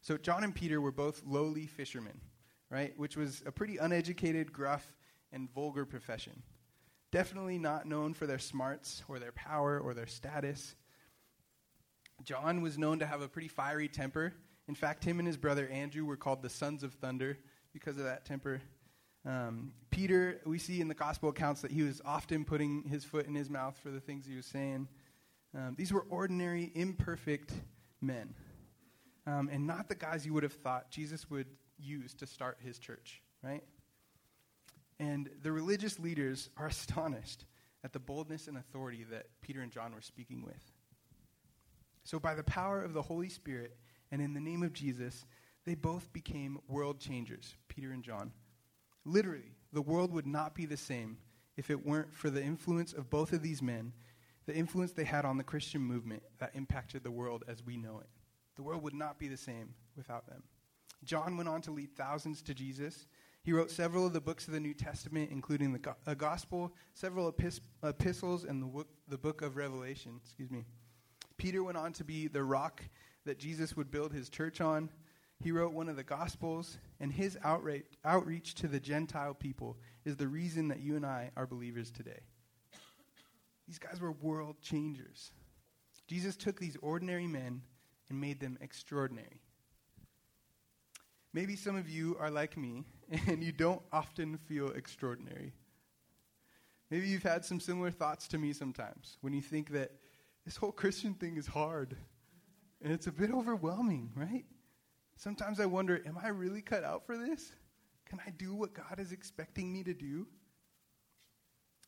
So 0.00 0.16
John 0.16 0.44
and 0.44 0.54
Peter 0.54 0.80
were 0.80 0.92
both 0.92 1.22
lowly 1.26 1.66
fishermen, 1.66 2.20
right? 2.70 2.92
Which 2.96 3.16
was 3.16 3.42
a 3.46 3.52
pretty 3.52 3.76
uneducated, 3.76 4.52
gruff, 4.52 4.94
and 5.32 5.52
vulgar 5.52 5.84
profession. 5.84 6.42
Definitely 7.12 7.58
not 7.58 7.86
known 7.86 8.14
for 8.14 8.26
their 8.26 8.38
smarts 8.38 9.02
or 9.08 9.18
their 9.18 9.32
power 9.32 9.78
or 9.78 9.94
their 9.94 10.06
status. 10.06 10.74
John 12.22 12.62
was 12.62 12.78
known 12.78 12.98
to 13.00 13.06
have 13.06 13.20
a 13.20 13.28
pretty 13.28 13.48
fiery 13.48 13.88
temper. 13.88 14.32
In 14.68 14.74
fact, 14.74 15.04
him 15.04 15.18
and 15.18 15.26
his 15.26 15.36
brother 15.36 15.68
Andrew 15.68 16.04
were 16.04 16.16
called 16.16 16.42
the 16.42 16.48
sons 16.48 16.82
of 16.82 16.94
thunder 16.94 17.38
because 17.72 17.96
of 17.96 18.04
that 18.04 18.24
temper. 18.24 18.60
Um, 19.26 19.72
Peter, 19.90 20.40
we 20.46 20.58
see 20.58 20.80
in 20.80 20.88
the 20.88 20.94
gospel 20.94 21.28
accounts 21.28 21.60
that 21.62 21.72
he 21.72 21.82
was 21.82 22.00
often 22.04 22.44
putting 22.44 22.84
his 22.84 23.04
foot 23.04 23.26
in 23.26 23.34
his 23.34 23.50
mouth 23.50 23.78
for 23.82 23.90
the 23.90 24.00
things 24.00 24.26
he 24.26 24.36
was 24.36 24.46
saying. 24.46 24.88
Um, 25.54 25.74
these 25.76 25.92
were 25.92 26.06
ordinary, 26.08 26.70
imperfect 26.74 27.52
men, 28.00 28.34
um, 29.30 29.48
and 29.52 29.66
not 29.66 29.88
the 29.88 29.94
guys 29.94 30.26
you 30.26 30.34
would 30.34 30.42
have 30.42 30.52
thought 30.52 30.90
Jesus 30.90 31.30
would 31.30 31.46
use 31.78 32.14
to 32.14 32.26
start 32.26 32.58
his 32.60 32.78
church, 32.78 33.22
right? 33.42 33.62
And 34.98 35.30
the 35.42 35.52
religious 35.52 35.98
leaders 35.98 36.50
are 36.56 36.66
astonished 36.68 37.44
at 37.84 37.92
the 37.92 37.98
boldness 37.98 38.48
and 38.48 38.58
authority 38.58 39.04
that 39.10 39.26
Peter 39.40 39.60
and 39.60 39.72
John 39.72 39.94
were 39.94 40.02
speaking 40.02 40.42
with. 40.44 40.72
So, 42.04 42.18
by 42.18 42.34
the 42.34 42.42
power 42.42 42.82
of 42.82 42.92
the 42.92 43.02
Holy 43.02 43.28
Spirit 43.28 43.76
and 44.10 44.20
in 44.20 44.34
the 44.34 44.40
name 44.40 44.62
of 44.62 44.72
Jesus, 44.72 45.24
they 45.64 45.74
both 45.74 46.12
became 46.12 46.58
world 46.66 46.98
changers, 46.98 47.54
Peter 47.68 47.92
and 47.92 48.02
John. 48.02 48.32
Literally, 49.04 49.52
the 49.72 49.82
world 49.82 50.12
would 50.12 50.26
not 50.26 50.54
be 50.54 50.66
the 50.66 50.76
same 50.76 51.18
if 51.56 51.70
it 51.70 51.86
weren't 51.86 52.12
for 52.12 52.30
the 52.30 52.42
influence 52.42 52.92
of 52.92 53.10
both 53.10 53.32
of 53.32 53.42
these 53.42 53.62
men, 53.62 53.92
the 54.46 54.54
influence 54.54 54.92
they 54.92 55.04
had 55.04 55.24
on 55.24 55.36
the 55.36 55.44
Christian 55.44 55.82
movement 55.82 56.22
that 56.38 56.52
impacted 56.54 57.04
the 57.04 57.10
world 57.10 57.44
as 57.46 57.64
we 57.64 57.76
know 57.76 58.00
it. 58.00 58.08
The 58.56 58.62
world 58.62 58.82
would 58.82 58.94
not 58.94 59.18
be 59.18 59.28
the 59.28 59.36
same 59.36 59.74
without 59.96 60.26
them. 60.26 60.42
John 61.04 61.36
went 61.36 61.48
on 61.48 61.62
to 61.62 61.70
lead 61.70 61.96
thousands 61.96 62.42
to 62.42 62.54
Jesus. 62.54 63.06
He 63.42 63.52
wrote 63.52 63.70
several 63.70 64.06
of 64.06 64.12
the 64.12 64.20
books 64.20 64.46
of 64.46 64.52
the 64.52 64.60
New 64.60 64.74
Testament, 64.74 65.30
including 65.32 65.72
the 65.72 65.78
go- 65.78 65.96
gospel, 66.16 66.74
several 66.94 67.32
epis- 67.32 67.60
epistles, 67.82 68.44
and 68.44 68.62
the, 68.62 68.84
the 69.08 69.16
book 69.16 69.40
of 69.40 69.56
Revelation. 69.56 70.20
Excuse 70.22 70.50
me. 70.50 70.64
Peter 71.38 71.64
went 71.64 71.78
on 71.78 71.92
to 71.94 72.04
be 72.04 72.28
the 72.28 72.44
rock 72.44 72.82
that 73.24 73.38
Jesus 73.38 73.76
would 73.76 73.90
build 73.90 74.12
his 74.12 74.28
church 74.28 74.60
on. 74.60 74.90
He 75.42 75.52
wrote 75.52 75.72
one 75.72 75.88
of 75.88 75.96
the 75.96 76.04
Gospels, 76.04 76.76
and 77.00 77.10
his 77.10 77.38
outright, 77.42 77.86
outreach 78.04 78.54
to 78.56 78.68
the 78.68 78.80
Gentile 78.80 79.32
people 79.32 79.78
is 80.04 80.16
the 80.16 80.28
reason 80.28 80.68
that 80.68 80.80
you 80.80 80.96
and 80.96 81.06
I 81.06 81.30
are 81.34 81.46
believers 81.46 81.90
today. 81.90 82.20
These 83.66 83.78
guys 83.78 84.00
were 84.00 84.12
world 84.12 84.60
changers. 84.60 85.32
Jesus 86.08 86.36
took 86.36 86.60
these 86.60 86.76
ordinary 86.82 87.26
men 87.26 87.62
and 88.10 88.20
made 88.20 88.40
them 88.40 88.58
extraordinary. 88.60 89.40
Maybe 91.32 91.56
some 91.56 91.76
of 91.76 91.88
you 91.88 92.16
are 92.20 92.30
like 92.30 92.56
me, 92.56 92.84
and 93.28 93.42
you 93.42 93.52
don't 93.52 93.80
often 93.92 94.36
feel 94.36 94.70
extraordinary. 94.72 95.54
Maybe 96.90 97.06
you've 97.06 97.22
had 97.22 97.44
some 97.44 97.60
similar 97.60 97.92
thoughts 97.92 98.26
to 98.28 98.38
me 98.38 98.52
sometimes 98.52 99.16
when 99.20 99.32
you 99.32 99.40
think 99.40 99.70
that 99.70 99.92
this 100.44 100.56
whole 100.56 100.72
Christian 100.72 101.14
thing 101.14 101.36
is 101.36 101.46
hard. 101.46 101.96
And 102.82 102.92
it's 102.92 103.06
a 103.06 103.12
bit 103.12 103.30
overwhelming, 103.30 104.10
right? 104.16 104.44
Sometimes 105.16 105.60
I 105.60 105.66
wonder, 105.66 106.02
am 106.06 106.18
I 106.20 106.28
really 106.28 106.62
cut 106.62 106.82
out 106.82 107.06
for 107.06 107.16
this? 107.16 107.52
Can 108.08 108.18
I 108.26 108.30
do 108.30 108.54
what 108.54 108.72
God 108.72 108.98
is 108.98 109.12
expecting 109.12 109.72
me 109.72 109.84
to 109.84 109.94
do? 109.94 110.26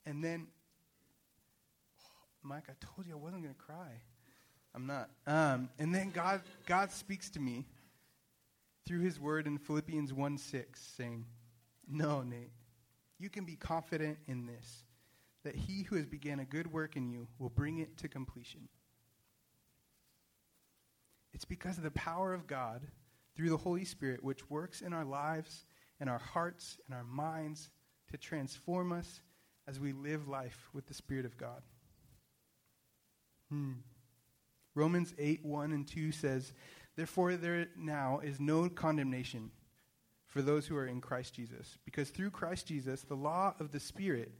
And 0.04 0.22
then, 0.22 0.46
oh, 2.04 2.08
Mike, 2.42 2.64
I 2.68 2.74
told 2.78 3.06
you 3.06 3.14
I 3.14 3.16
wasn't 3.16 3.42
going 3.42 3.54
to 3.54 3.60
cry. 3.60 4.02
I'm 4.74 4.86
not. 4.86 5.10
Um, 5.26 5.68
and 5.78 5.94
then 5.94 6.10
God, 6.10 6.40
God 6.66 6.90
speaks 6.90 7.30
to 7.30 7.40
me 7.40 7.66
through 8.86 9.00
his 9.00 9.20
word 9.20 9.46
in 9.46 9.58
Philippians 9.58 10.12
1 10.12 10.38
6, 10.38 10.94
saying, 10.96 11.26
No, 11.88 12.22
Nate, 12.22 12.52
you 13.18 13.28
can 13.28 13.44
be 13.44 13.56
confident 13.56 14.18
in 14.26 14.46
this 14.46 14.84
that 15.44 15.56
he 15.56 15.82
who 15.82 15.96
has 15.96 16.06
begun 16.06 16.40
a 16.40 16.44
good 16.44 16.72
work 16.72 16.96
in 16.96 17.08
you 17.08 17.26
will 17.38 17.50
bring 17.50 17.78
it 17.78 17.96
to 17.98 18.08
completion. 18.08 18.68
It's 21.32 21.44
because 21.44 21.78
of 21.78 21.84
the 21.84 21.90
power 21.90 22.32
of 22.32 22.46
God 22.46 22.82
through 23.34 23.50
the 23.50 23.56
Holy 23.56 23.84
Spirit, 23.84 24.22
which 24.22 24.48
works 24.50 24.82
in 24.82 24.92
our 24.92 25.04
lives 25.04 25.64
and 25.98 26.08
our 26.08 26.18
hearts 26.18 26.78
and 26.86 26.94
our 26.94 27.04
minds 27.04 27.70
to 28.10 28.18
transform 28.18 28.92
us 28.92 29.20
as 29.66 29.80
we 29.80 29.92
live 29.92 30.28
life 30.28 30.68
with 30.72 30.86
the 30.86 30.94
Spirit 30.94 31.24
of 31.24 31.36
God. 31.36 31.62
Hmm. 33.50 33.72
Romans 34.74 35.14
8 35.18 35.44
1 35.44 35.72
and 35.72 35.86
2 35.86 36.12
says, 36.12 36.52
Therefore, 36.96 37.36
there 37.36 37.68
now 37.76 38.20
is 38.22 38.40
no 38.40 38.68
condemnation 38.68 39.50
for 40.26 40.42
those 40.42 40.66
who 40.66 40.76
are 40.76 40.86
in 40.86 41.00
Christ 41.00 41.34
Jesus, 41.34 41.78
because 41.84 42.10
through 42.10 42.30
Christ 42.30 42.66
Jesus, 42.66 43.02
the 43.02 43.14
law 43.14 43.54
of 43.60 43.70
the 43.70 43.80
Spirit 43.80 44.32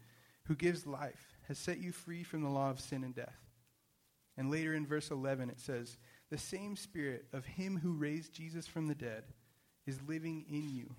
who 0.44 0.54
gives 0.54 0.86
life, 0.86 1.36
has 1.48 1.58
set 1.58 1.78
you 1.78 1.92
free 1.92 2.22
from 2.22 2.42
the 2.42 2.48
law 2.48 2.70
of 2.70 2.80
sin 2.80 3.04
and 3.04 3.14
death. 3.14 3.36
And 4.36 4.50
later 4.50 4.74
in 4.74 4.86
verse 4.86 5.10
11, 5.10 5.50
it 5.50 5.60
says, 5.60 5.98
The 6.30 6.38
same 6.38 6.76
Spirit 6.76 7.26
of 7.32 7.44
him 7.44 7.78
who 7.78 7.92
raised 7.92 8.32
Jesus 8.32 8.66
from 8.66 8.88
the 8.88 8.94
dead 8.94 9.24
is 9.86 10.00
living 10.08 10.46
in 10.48 10.70
you. 10.70 10.94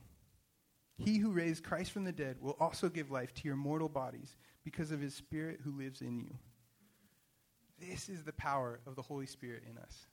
He 0.98 1.18
who 1.18 1.32
raised 1.32 1.64
Christ 1.64 1.92
from 1.92 2.04
the 2.04 2.12
dead 2.12 2.38
will 2.40 2.56
also 2.60 2.90
give 2.90 3.10
life 3.10 3.34
to 3.36 3.48
your 3.48 3.58
mortal 3.58 3.90
bodies 3.90 4.38
because 4.64 4.92
of 4.92 5.02
his 5.02 5.16
Spirit 5.16 5.60
who 5.64 5.72
lives 5.72 6.02
in 6.02 6.20
you. 6.20 6.36
This 7.90 8.10
is 8.10 8.24
the 8.24 8.34
power 8.34 8.80
of 8.86 8.96
the 8.96 9.02
Holy 9.02 9.26
Spirit 9.26 9.64
in 9.70 9.78
us. 9.78 10.08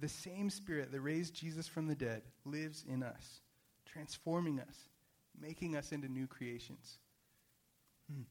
The 0.00 0.08
same 0.08 0.50
Spirit 0.50 0.90
that 0.92 1.00
raised 1.00 1.34
Jesus 1.34 1.68
from 1.68 1.86
the 1.86 1.94
dead 1.94 2.22
lives 2.44 2.84
in 2.88 3.02
us, 3.02 3.40
transforming 3.86 4.60
us, 4.60 4.76
making 5.40 5.76
us 5.76 5.92
into 5.92 6.08
new 6.08 6.26
creations. 6.26 6.98
Hmm. 8.12 8.22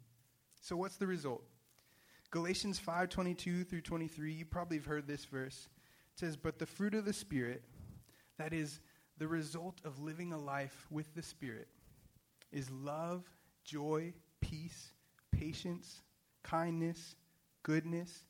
So 0.62 0.76
what's 0.76 0.98
the 0.98 1.08
result? 1.08 1.44
Galatians 2.32 2.80
5:22 2.80 3.64
through 3.64 3.82
23, 3.82 4.34
you 4.34 4.46
probably 4.46 4.78
have 4.78 4.86
heard 4.86 5.08
this 5.08 5.26
verse. 5.26 5.68
It 6.14 6.20
says, 6.20 6.36
"But 6.36 6.60
the 6.60 6.66
fruit 6.66 6.96
of 6.96 7.06
the 7.06 7.14
spirit, 7.14 7.64
that 8.38 8.54
is 8.54 8.82
the 9.18 9.28
result 9.28 9.80
of 9.86 10.00
living 10.00 10.34
a 10.34 10.38
life 10.38 10.90
with 10.92 11.14
the 11.14 11.22
spirit, 11.22 11.70
is 12.52 12.70
love, 12.72 13.24
joy, 13.64 14.14
peace, 14.42 14.94
patience, 15.32 16.02
kindness, 16.44 17.16
goodness, 17.64 18.24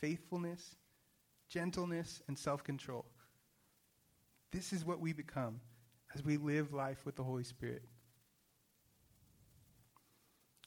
faithfulness, 0.00 0.76
gentleness, 1.48 2.22
and 2.26 2.38
self-control." 2.38 3.06
This 4.50 4.72
is 4.72 4.84
what 4.84 5.00
we 5.00 5.12
become 5.12 5.60
as 6.14 6.24
we 6.24 6.36
live 6.36 6.72
life 6.72 7.04
with 7.04 7.16
the 7.16 7.22
Holy 7.22 7.44
Spirit. 7.44 7.82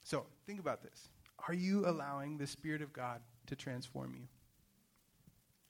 So, 0.04 0.26
think 0.46 0.60
about 0.60 0.82
this. 0.82 1.08
Are 1.48 1.54
you 1.54 1.86
allowing 1.86 2.38
the 2.38 2.46
Spirit 2.46 2.82
of 2.82 2.92
God 2.92 3.20
to 3.46 3.56
transform 3.56 4.14
you? 4.14 4.28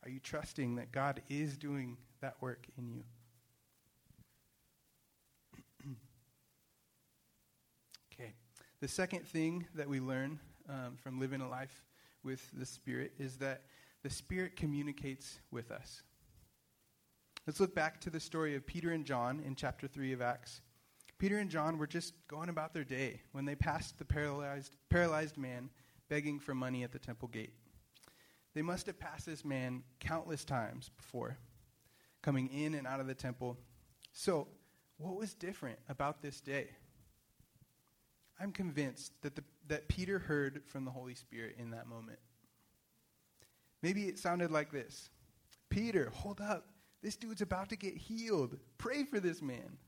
Are 0.04 0.10
you 0.10 0.20
trusting 0.20 0.74
that 0.76 0.92
God 0.92 1.22
is 1.28 1.56
doing 1.56 1.96
that 2.20 2.36
work 2.40 2.66
in 2.76 2.88
you? 2.88 3.04
okay. 8.12 8.34
The 8.80 8.88
second 8.88 9.26
thing 9.26 9.66
that 9.74 9.88
we 9.88 10.00
learn 10.00 10.40
um, 10.68 10.96
from 10.96 11.20
living 11.20 11.40
a 11.40 11.48
life 11.48 11.84
with 12.22 12.50
the 12.52 12.66
Spirit 12.66 13.12
is 13.18 13.36
that 13.38 13.62
the 14.02 14.10
Spirit 14.10 14.56
communicates 14.56 15.38
with 15.50 15.70
us. 15.70 16.02
Let's 17.46 17.60
look 17.60 17.74
back 17.74 18.00
to 18.02 18.10
the 18.10 18.20
story 18.20 18.54
of 18.54 18.66
Peter 18.66 18.90
and 18.92 19.04
John 19.04 19.42
in 19.44 19.56
chapter 19.56 19.88
3 19.88 20.12
of 20.12 20.22
Acts. 20.22 20.60
Peter 21.18 21.38
and 21.38 21.50
John 21.50 21.78
were 21.78 21.86
just 21.86 22.14
going 22.28 22.48
about 22.48 22.72
their 22.74 22.84
day 22.84 23.20
when 23.32 23.44
they 23.44 23.54
passed 23.54 23.98
the 23.98 24.04
paralyzed, 24.04 24.76
paralyzed 24.90 25.36
man 25.36 25.70
begging 26.08 26.38
for 26.38 26.54
money 26.54 26.82
at 26.82 26.92
the 26.92 26.98
temple 26.98 27.28
gate. 27.28 27.54
They 28.54 28.62
must 28.62 28.86
have 28.86 28.98
passed 28.98 29.26
this 29.26 29.44
man 29.44 29.82
countless 29.98 30.44
times 30.44 30.90
before, 30.96 31.38
coming 32.22 32.48
in 32.48 32.74
and 32.74 32.86
out 32.86 33.00
of 33.00 33.06
the 33.06 33.14
temple. 33.14 33.56
So, 34.12 34.48
what 34.98 35.16
was 35.16 35.34
different 35.34 35.78
about 35.88 36.22
this 36.22 36.40
day? 36.40 36.68
I'm 38.40 38.52
convinced 38.52 39.12
that 39.22 39.36
the 39.36 39.44
that 39.68 39.88
Peter 39.88 40.18
heard 40.18 40.62
from 40.66 40.84
the 40.84 40.90
Holy 40.90 41.14
Spirit 41.14 41.56
in 41.58 41.70
that 41.70 41.86
moment. 41.86 42.18
Maybe 43.82 44.04
it 44.04 44.18
sounded 44.18 44.50
like 44.50 44.70
this 44.70 45.10
Peter, 45.70 46.10
hold 46.14 46.40
up. 46.40 46.66
This 47.02 47.16
dude's 47.16 47.42
about 47.42 47.68
to 47.70 47.76
get 47.76 47.96
healed. 47.96 48.56
Pray 48.78 49.02
for 49.04 49.18
this 49.18 49.42
man. 49.42 49.78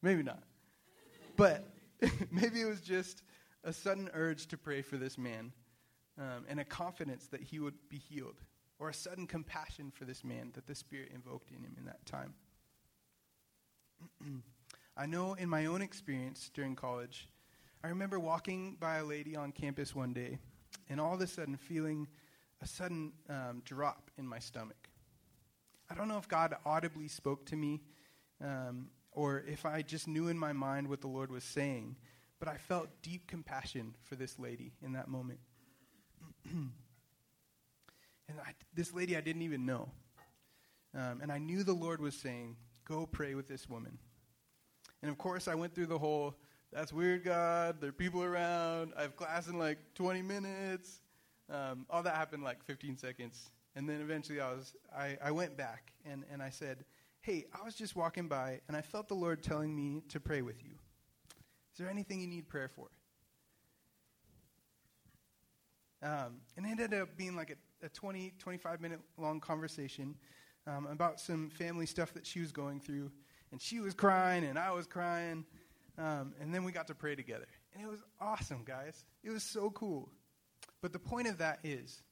Maybe 0.00 0.22
not. 0.22 0.42
But 1.36 1.64
maybe 2.30 2.60
it 2.60 2.66
was 2.66 2.80
just 2.80 3.22
a 3.64 3.72
sudden 3.72 4.08
urge 4.14 4.46
to 4.48 4.56
pray 4.56 4.82
for 4.82 4.96
this 4.96 5.18
man 5.18 5.52
um, 6.18 6.44
and 6.48 6.60
a 6.60 6.64
confidence 6.64 7.26
that 7.28 7.42
he 7.42 7.58
would 7.58 7.74
be 7.88 7.98
healed, 7.98 8.40
or 8.78 8.88
a 8.88 8.94
sudden 8.94 9.26
compassion 9.26 9.90
for 9.90 10.04
this 10.04 10.24
man 10.24 10.50
that 10.54 10.66
the 10.66 10.74
Spirit 10.74 11.10
invoked 11.14 11.50
in 11.50 11.58
him 11.58 11.74
in 11.76 11.84
that 11.86 12.04
time. 12.06 12.34
I 14.96 15.06
know 15.06 15.34
in 15.34 15.48
my 15.48 15.66
own 15.66 15.82
experience 15.82 16.50
during 16.52 16.74
college, 16.74 17.28
I 17.82 17.88
remember 17.88 18.18
walking 18.18 18.76
by 18.80 18.96
a 18.96 19.04
lady 19.04 19.36
on 19.36 19.52
campus 19.52 19.94
one 19.94 20.12
day 20.12 20.38
and 20.88 21.00
all 21.00 21.14
of 21.14 21.20
a 21.20 21.26
sudden 21.26 21.56
feeling 21.56 22.08
a 22.60 22.66
sudden 22.66 23.12
um, 23.28 23.62
drop 23.64 24.10
in 24.18 24.26
my 24.26 24.40
stomach. 24.40 24.88
I 25.88 25.94
don't 25.94 26.08
know 26.08 26.18
if 26.18 26.28
God 26.28 26.56
audibly 26.66 27.06
spoke 27.08 27.46
to 27.46 27.56
me 27.56 27.82
um, 28.44 28.88
or 29.12 29.44
if 29.46 29.64
I 29.64 29.82
just 29.82 30.08
knew 30.08 30.28
in 30.28 30.36
my 30.38 30.52
mind 30.52 30.88
what 30.88 31.00
the 31.00 31.06
Lord 31.06 31.30
was 31.30 31.44
saying, 31.44 31.96
but 32.40 32.48
I 32.48 32.56
felt 32.56 32.88
deep 33.02 33.26
compassion 33.26 33.94
for 34.02 34.16
this 34.16 34.38
lady 34.38 34.72
in 34.82 34.92
that 34.94 35.08
moment. 35.08 35.38
and 36.50 36.72
I, 38.44 38.54
this 38.74 38.92
lady 38.92 39.16
I 39.16 39.20
didn't 39.20 39.42
even 39.42 39.66
know. 39.66 39.88
Um, 40.94 41.20
and 41.22 41.30
I 41.30 41.38
knew 41.38 41.62
the 41.62 41.72
Lord 41.72 42.00
was 42.00 42.14
saying, 42.14 42.56
Go 42.84 43.06
pray 43.06 43.34
with 43.34 43.46
this 43.46 43.68
woman. 43.68 43.98
And 45.02 45.10
of 45.10 45.18
course, 45.18 45.46
I 45.46 45.54
went 45.54 45.74
through 45.74 45.86
the 45.86 45.98
whole, 45.98 46.34
that's 46.72 46.92
weird, 46.92 47.24
God. 47.24 47.80
There 47.80 47.90
are 47.90 47.92
people 47.92 48.22
around. 48.22 48.92
I 48.96 49.02
have 49.02 49.16
class 49.16 49.46
in 49.48 49.58
like 49.58 49.78
20 49.94 50.22
minutes. 50.22 51.00
Um, 51.50 51.86
all 51.88 52.02
that 52.02 52.14
happened 52.14 52.44
like 52.44 52.62
15 52.64 52.96
seconds. 52.96 53.50
And 53.74 53.88
then 53.88 54.00
eventually 54.00 54.40
I, 54.40 54.52
was, 54.52 54.74
I, 54.94 55.16
I 55.22 55.30
went 55.30 55.56
back 55.56 55.92
and, 56.04 56.24
and 56.30 56.42
I 56.42 56.50
said, 56.50 56.84
Hey, 57.20 57.46
I 57.58 57.64
was 57.64 57.74
just 57.74 57.96
walking 57.96 58.28
by 58.28 58.60
and 58.68 58.76
I 58.76 58.80
felt 58.80 59.08
the 59.08 59.14
Lord 59.14 59.42
telling 59.42 59.74
me 59.74 60.02
to 60.08 60.20
pray 60.20 60.42
with 60.42 60.62
you. 60.62 60.72
Is 61.72 61.78
there 61.78 61.88
anything 61.88 62.20
you 62.20 62.26
need 62.26 62.48
prayer 62.48 62.68
for? 62.68 62.88
Um, 66.02 66.40
and 66.56 66.64
it 66.64 66.70
ended 66.70 66.94
up 66.94 67.16
being 67.16 67.34
like 67.34 67.50
a, 67.50 67.86
a 67.86 67.88
20, 67.88 68.34
25 68.38 68.80
minute 68.80 69.00
long 69.16 69.40
conversation 69.40 70.14
um, 70.66 70.86
about 70.86 71.18
some 71.18 71.50
family 71.50 71.86
stuff 71.86 72.12
that 72.14 72.26
she 72.26 72.40
was 72.40 72.52
going 72.52 72.80
through. 72.80 73.10
And 73.50 73.60
she 73.60 73.80
was 73.80 73.94
crying, 73.94 74.44
and 74.44 74.58
I 74.58 74.72
was 74.72 74.86
crying. 74.86 75.44
Um, 75.98 76.32
and 76.40 76.54
then 76.54 76.62
we 76.62 76.70
got 76.70 76.86
to 76.86 76.94
pray 76.94 77.16
together. 77.16 77.46
And 77.74 77.82
it 77.82 77.90
was 77.90 78.02
awesome, 78.20 78.62
guys. 78.64 79.04
It 79.24 79.30
was 79.30 79.42
so 79.42 79.70
cool. 79.70 80.08
But 80.80 80.92
the 80.92 80.98
point 80.98 81.26
of 81.26 81.38
that 81.38 81.58
is 81.64 82.02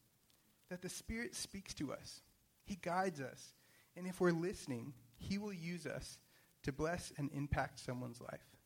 that 0.71 0.83
the 0.83 0.89
Spirit 0.89 1.37
speaks 1.37 1.73
to 1.75 1.93
us, 1.93 2.21
He 2.65 2.77
guides 2.77 3.21
us. 3.21 3.55
And 3.97 4.07
if 4.07 4.21
we're 4.21 4.33
listening, 4.33 4.93
He 5.17 5.39
will 5.39 5.53
use 5.53 5.87
us 5.87 6.19
to 6.65 6.73
bless 6.73 7.13
and 7.17 7.31
impact 7.33 7.79
someone's 7.79 8.21
life. 8.21 8.57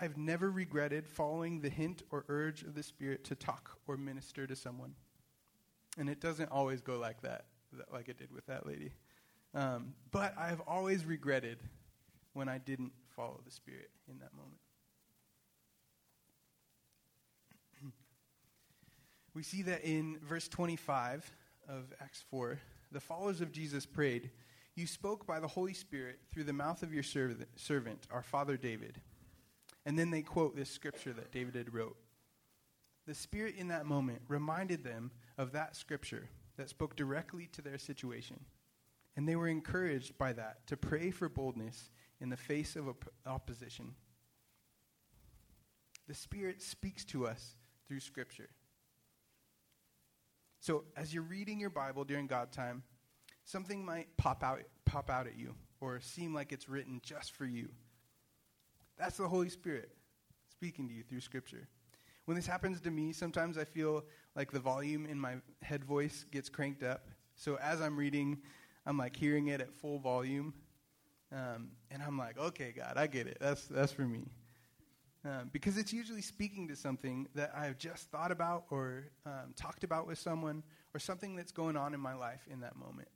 I've 0.00 0.16
never 0.16 0.50
regretted 0.50 1.06
following 1.06 1.60
the 1.60 1.68
hint 1.68 2.02
or 2.10 2.24
urge 2.28 2.62
of 2.62 2.74
the 2.74 2.82
Spirit 2.82 3.24
to 3.24 3.34
talk 3.34 3.78
or 3.86 3.96
minister 3.96 4.46
to 4.46 4.56
someone. 4.56 4.94
And 5.98 6.08
it 6.08 6.20
doesn't 6.20 6.50
always 6.50 6.80
go 6.80 6.98
like 6.98 7.20
that, 7.22 7.46
like 7.92 8.08
it 8.08 8.18
did 8.18 8.32
with 8.32 8.46
that 8.46 8.66
lady. 8.66 8.92
Um, 9.54 9.94
but 10.10 10.34
I've 10.36 10.60
always 10.66 11.04
regretted 11.04 11.58
when 12.32 12.48
I 12.48 12.58
didn't 12.58 12.92
follow 13.14 13.40
the 13.44 13.50
Spirit 13.50 13.90
in 14.08 14.18
that 14.18 14.32
moment. 14.34 14.60
we 19.34 19.42
see 19.42 19.62
that 19.62 19.84
in 19.84 20.18
verse 20.22 20.48
25 20.48 21.30
of 21.68 21.92
Acts 22.00 22.24
4, 22.30 22.58
the 22.92 23.00
followers 23.00 23.40
of 23.40 23.52
Jesus 23.52 23.86
prayed, 23.86 24.30
You 24.74 24.86
spoke 24.86 25.26
by 25.26 25.40
the 25.40 25.48
Holy 25.48 25.74
Spirit 25.74 26.20
through 26.32 26.44
the 26.44 26.52
mouth 26.52 26.82
of 26.82 26.92
your 26.92 27.02
servant, 27.02 28.06
our 28.10 28.22
father 28.22 28.56
David. 28.56 29.00
And 29.86 29.98
then 29.98 30.10
they 30.10 30.22
quote 30.22 30.56
this 30.56 30.70
scripture 30.70 31.12
that 31.12 31.32
David 31.32 31.54
had 31.54 31.74
wrote. 31.74 31.96
The 33.06 33.14
Spirit 33.14 33.56
in 33.56 33.68
that 33.68 33.86
moment 33.86 34.22
reminded 34.28 34.82
them 34.82 35.10
of 35.36 35.52
that 35.52 35.76
scripture 35.76 36.28
that 36.56 36.70
spoke 36.70 36.96
directly 36.96 37.48
to 37.52 37.62
their 37.62 37.78
situation. 37.78 38.40
And 39.16 39.28
they 39.28 39.36
were 39.36 39.48
encouraged 39.48 40.16
by 40.18 40.32
that 40.32 40.66
to 40.68 40.76
pray 40.76 41.10
for 41.10 41.28
boldness 41.28 41.90
in 42.20 42.28
the 42.28 42.36
face 42.36 42.76
of 42.76 42.88
op- 42.88 43.12
opposition. 43.26 43.94
The 46.06 46.14
Spirit 46.14 46.62
speaks 46.62 47.04
to 47.06 47.26
us 47.26 47.56
through 47.88 48.00
Scripture. 48.00 48.48
So, 50.60 50.84
as 50.96 51.12
you're 51.12 51.22
reading 51.22 51.60
your 51.60 51.70
Bible 51.70 52.04
during 52.04 52.26
God 52.26 52.52
time, 52.52 52.82
something 53.44 53.84
might 53.84 54.16
pop 54.16 54.42
out, 54.42 54.62
pop 54.84 55.10
out 55.10 55.26
at 55.26 55.36
you 55.36 55.54
or 55.80 56.00
seem 56.00 56.34
like 56.34 56.52
it's 56.52 56.68
written 56.68 57.00
just 57.02 57.32
for 57.32 57.44
you. 57.44 57.68
That's 58.98 59.16
the 59.16 59.28
Holy 59.28 59.50
Spirit 59.50 59.90
speaking 60.50 60.88
to 60.88 60.94
you 60.94 61.02
through 61.02 61.20
Scripture. 61.20 61.68
When 62.24 62.36
this 62.36 62.46
happens 62.46 62.80
to 62.80 62.90
me, 62.90 63.12
sometimes 63.12 63.58
I 63.58 63.64
feel 63.64 64.04
like 64.34 64.50
the 64.50 64.60
volume 64.60 65.04
in 65.04 65.18
my 65.18 65.36
head 65.60 65.84
voice 65.84 66.24
gets 66.30 66.48
cranked 66.48 66.82
up. 66.82 67.08
So 67.36 67.56
as 67.56 67.82
I'm 67.82 67.98
reading, 67.98 68.38
I'm 68.86 68.96
like 68.96 69.16
hearing 69.16 69.48
it 69.48 69.60
at 69.60 69.74
full 69.74 69.98
volume. 69.98 70.54
Um, 71.34 71.70
and 71.90 72.00
I'm 72.02 72.16
like, 72.16 72.38
okay, 72.38 72.72
God, 72.76 72.92
I 72.96 73.08
get 73.08 73.26
it. 73.26 73.38
That's, 73.40 73.64
that's 73.64 73.92
for 73.92 74.02
me. 74.02 74.28
Um, 75.24 75.50
because 75.52 75.76
it's 75.78 75.92
usually 75.92 76.22
speaking 76.22 76.68
to 76.68 76.76
something 76.76 77.26
that 77.34 77.50
I've 77.56 77.78
just 77.78 78.10
thought 78.10 78.30
about 78.30 78.66
or 78.70 79.06
um, 79.26 79.54
talked 79.56 79.82
about 79.82 80.06
with 80.06 80.18
someone 80.18 80.62
or 80.94 81.00
something 81.00 81.34
that's 81.34 81.50
going 81.50 81.76
on 81.76 81.92
in 81.92 82.00
my 82.00 82.14
life 82.14 82.46
in 82.50 82.60
that 82.60 82.76
moment. 82.76 83.08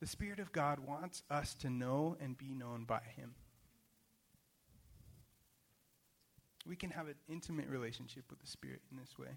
The 0.00 0.06
Spirit 0.06 0.40
of 0.40 0.50
God 0.50 0.80
wants 0.80 1.22
us 1.30 1.54
to 1.56 1.70
know 1.70 2.16
and 2.20 2.36
be 2.36 2.52
known 2.52 2.84
by 2.84 3.00
Him. 3.16 3.34
We 6.66 6.74
can 6.74 6.90
have 6.90 7.06
an 7.06 7.14
intimate 7.28 7.68
relationship 7.68 8.24
with 8.30 8.40
the 8.40 8.46
Spirit 8.46 8.80
in 8.90 8.96
this 8.96 9.18
way. 9.18 9.36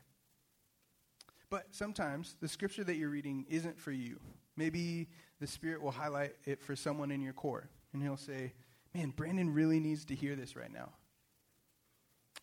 But 1.49 1.67
sometimes 1.71 2.36
the 2.41 2.47
scripture 2.47 2.83
that 2.83 2.95
you're 2.95 3.10
reading 3.10 3.45
isn't 3.49 3.79
for 3.79 3.91
you. 3.91 4.19
Maybe 4.55 5.07
the 5.39 5.47
Spirit 5.47 5.81
will 5.81 5.91
highlight 5.91 6.33
it 6.45 6.62
for 6.62 6.75
someone 6.75 7.12
in 7.12 7.21
your 7.21 7.33
core, 7.33 7.69
and 7.93 8.01
he'll 8.01 8.17
say, 8.17 8.53
Man, 8.93 9.12
Brandon 9.12 9.53
really 9.53 9.79
needs 9.79 10.05
to 10.05 10.15
hear 10.15 10.36
this 10.36 10.55
right 10.55 10.71
now. 10.71 10.89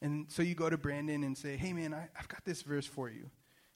And 0.00 0.30
so 0.30 0.42
you 0.42 0.54
go 0.54 0.70
to 0.70 0.78
Brandon 0.78 1.24
and 1.24 1.36
say, 1.36 1.56
Hey, 1.56 1.72
man, 1.72 1.92
I, 1.92 2.08
have 2.14 2.28
got 2.28 2.44
this 2.44 2.62
verse 2.62 2.86
for 2.86 3.10
you. 3.10 3.30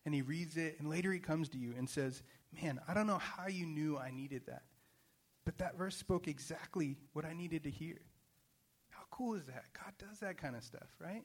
And 0.04 0.14
he 0.14 0.22
reads 0.22 0.56
it, 0.56 0.76
and 0.78 0.88
later 0.88 1.12
he 1.12 1.18
comes 1.18 1.48
to 1.50 1.58
you 1.58 1.74
and 1.76 1.90
says, 1.90 2.22
Man, 2.62 2.80
I 2.88 2.94
don't 2.94 3.06
know 3.06 3.18
how 3.18 3.48
you 3.48 3.66
knew 3.66 3.98
I 3.98 4.10
needed 4.10 4.42
that. 4.46 4.62
But 5.44 5.58
that 5.58 5.76
verse 5.76 5.96
spoke 5.96 6.28
exactly 6.28 6.96
what 7.12 7.24
I 7.24 7.32
needed 7.32 7.64
to 7.64 7.70
hear. 7.70 7.98
How 8.90 9.02
cool 9.10 9.34
is 9.34 9.46
that? 9.46 9.64
God 9.72 9.92
does 9.98 10.20
that 10.20 10.38
kind 10.38 10.54
of 10.54 10.62
stuff, 10.62 10.88
right? 11.00 11.24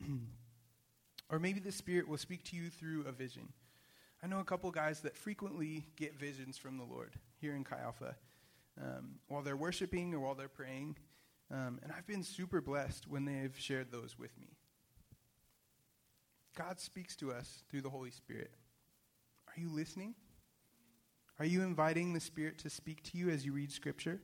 or 1.30 1.38
maybe 1.38 1.60
the 1.60 1.72
Spirit 1.72 2.08
will 2.08 2.18
speak 2.18 2.44
to 2.44 2.56
you 2.56 2.70
through 2.70 3.04
a 3.06 3.12
vision. 3.12 3.48
I 4.22 4.26
know 4.26 4.40
a 4.40 4.44
couple 4.44 4.70
guys 4.70 5.00
that 5.00 5.16
frequently 5.16 5.86
get 5.96 6.18
visions 6.18 6.56
from 6.56 6.78
the 6.78 6.84
Lord 6.84 7.12
here 7.40 7.54
in 7.54 7.64
Chi 7.64 7.78
Alpha 7.78 8.16
um, 8.80 9.16
while 9.28 9.42
they're 9.42 9.56
worshiping 9.56 10.14
or 10.14 10.20
while 10.20 10.34
they're 10.34 10.48
praying. 10.48 10.96
Um, 11.50 11.78
and 11.82 11.92
I've 11.96 12.06
been 12.06 12.22
super 12.22 12.60
blessed 12.60 13.06
when 13.06 13.24
they've 13.24 13.54
shared 13.58 13.92
those 13.92 14.18
with 14.18 14.36
me. 14.38 14.48
God 16.56 16.80
speaks 16.80 17.16
to 17.16 17.32
us 17.32 17.64
through 17.68 17.82
the 17.82 17.90
Holy 17.90 18.10
Spirit. 18.10 18.52
Are 19.48 19.60
you 19.60 19.70
listening? 19.70 20.14
Are 21.38 21.44
you 21.44 21.62
inviting 21.62 22.12
the 22.12 22.20
Spirit 22.20 22.58
to 22.60 22.70
speak 22.70 23.02
to 23.10 23.18
you 23.18 23.28
as 23.28 23.44
you 23.44 23.52
read 23.52 23.72
Scripture? 23.72 24.20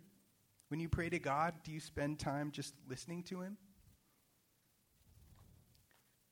When 0.68 0.78
you 0.78 0.88
pray 0.88 1.10
to 1.10 1.18
God, 1.18 1.54
do 1.64 1.72
you 1.72 1.80
spend 1.80 2.20
time 2.20 2.52
just 2.52 2.74
listening 2.88 3.24
to 3.24 3.40
Him? 3.40 3.56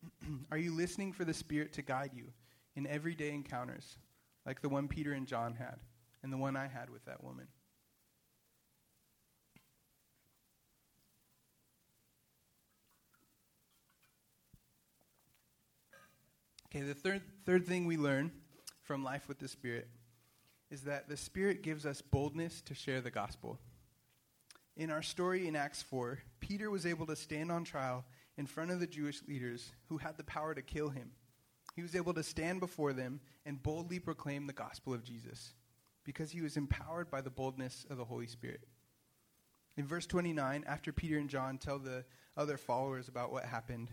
Are 0.51 0.59
you 0.59 0.75
listening 0.75 1.13
for 1.13 1.25
the 1.25 1.35
Spirit 1.35 1.73
to 1.75 1.83
guide 1.83 2.11
you 2.15 2.33
in 2.77 2.87
everyday 2.87 3.31
encounters, 3.31 3.99
like 4.47 4.61
the 4.61 4.69
one 4.69 4.89
Peter 4.89 5.13
and 5.13 5.27
John 5.27 5.55
had, 5.55 5.77
and 6.23 6.33
the 6.33 6.37
one 6.37 6.57
I 6.57 6.67
had 6.67 6.91
with 6.91 7.05
that 7.07 7.23
woman? 7.23 7.49
Okay, 16.71 16.85
the 16.85 16.95
third, 16.95 17.23
third 17.47 17.67
thing 17.67 17.87
we 17.87 17.97
learn 17.97 18.31
from 18.83 19.03
life 19.03 19.27
with 19.27 19.39
the 19.39 19.49
Spirit 19.49 19.89
is 20.71 20.83
that 20.83 21.09
the 21.09 21.17
Spirit 21.17 21.63
gives 21.63 21.87
us 21.87 22.03
boldness 22.03 22.61
to 22.63 22.75
share 22.75 23.01
the 23.01 23.11
gospel. 23.11 23.59
In 24.77 24.91
our 24.91 25.03
story 25.03 25.49
in 25.49 25.57
Acts 25.57 25.83
4, 25.83 26.19
Peter 26.41 26.71
was 26.71 26.85
able 26.85 27.07
to 27.07 27.17
stand 27.17 27.51
on 27.51 27.65
trial 27.65 28.05
in 28.39 28.47
front 28.47 28.71
of 28.71 28.79
the 28.79 28.87
Jewish 28.87 29.21
leaders 29.27 29.73
who 29.89 29.99
had 29.99 30.17
the 30.17 30.25
power 30.25 30.55
to 30.55 30.63
kill 30.63 30.89
him. 30.89 31.11
He 31.75 31.83
was 31.83 31.97
able 31.97 32.15
to 32.15 32.23
stand 32.23 32.61
before 32.61 32.93
them 32.93 33.21
and 33.45 33.63
boldly 33.63 33.99
proclaim 33.99 34.47
the 34.47 34.53
gospel 34.53 34.95
of 34.95 35.05
Jesus 35.05 35.53
because 36.05 36.31
he 36.31 36.41
was 36.41 36.57
empowered 36.57 37.11
by 37.11 37.21
the 37.21 37.31
boldness 37.31 37.85
of 37.91 37.99
the 37.99 38.05
Holy 38.05 38.29
Spirit. 38.29 38.61
In 39.77 39.87
verse 39.87 40.07
29, 40.07 40.65
after 40.67 40.93
Peter 40.93 41.19
and 41.19 41.29
John 41.29 41.59
tell 41.59 41.79
the 41.79 42.05
other 42.37 42.57
followers 42.57 43.09
about 43.09 43.33
what 43.33 43.45
happened, 43.45 43.91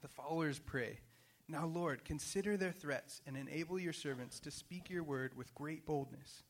the 0.00 0.08
followers 0.08 0.58
pray, 0.58 1.00
Now, 1.48 1.66
Lord, 1.66 2.04
consider 2.04 2.56
their 2.56 2.72
threats 2.72 3.20
and 3.26 3.36
enable 3.36 3.78
your 3.78 3.92
servants 3.92 4.40
to 4.40 4.50
speak 4.50 4.88
your 4.88 5.02
word 5.02 5.36
with 5.36 5.54
great 5.54 5.84
boldness. 5.84 6.44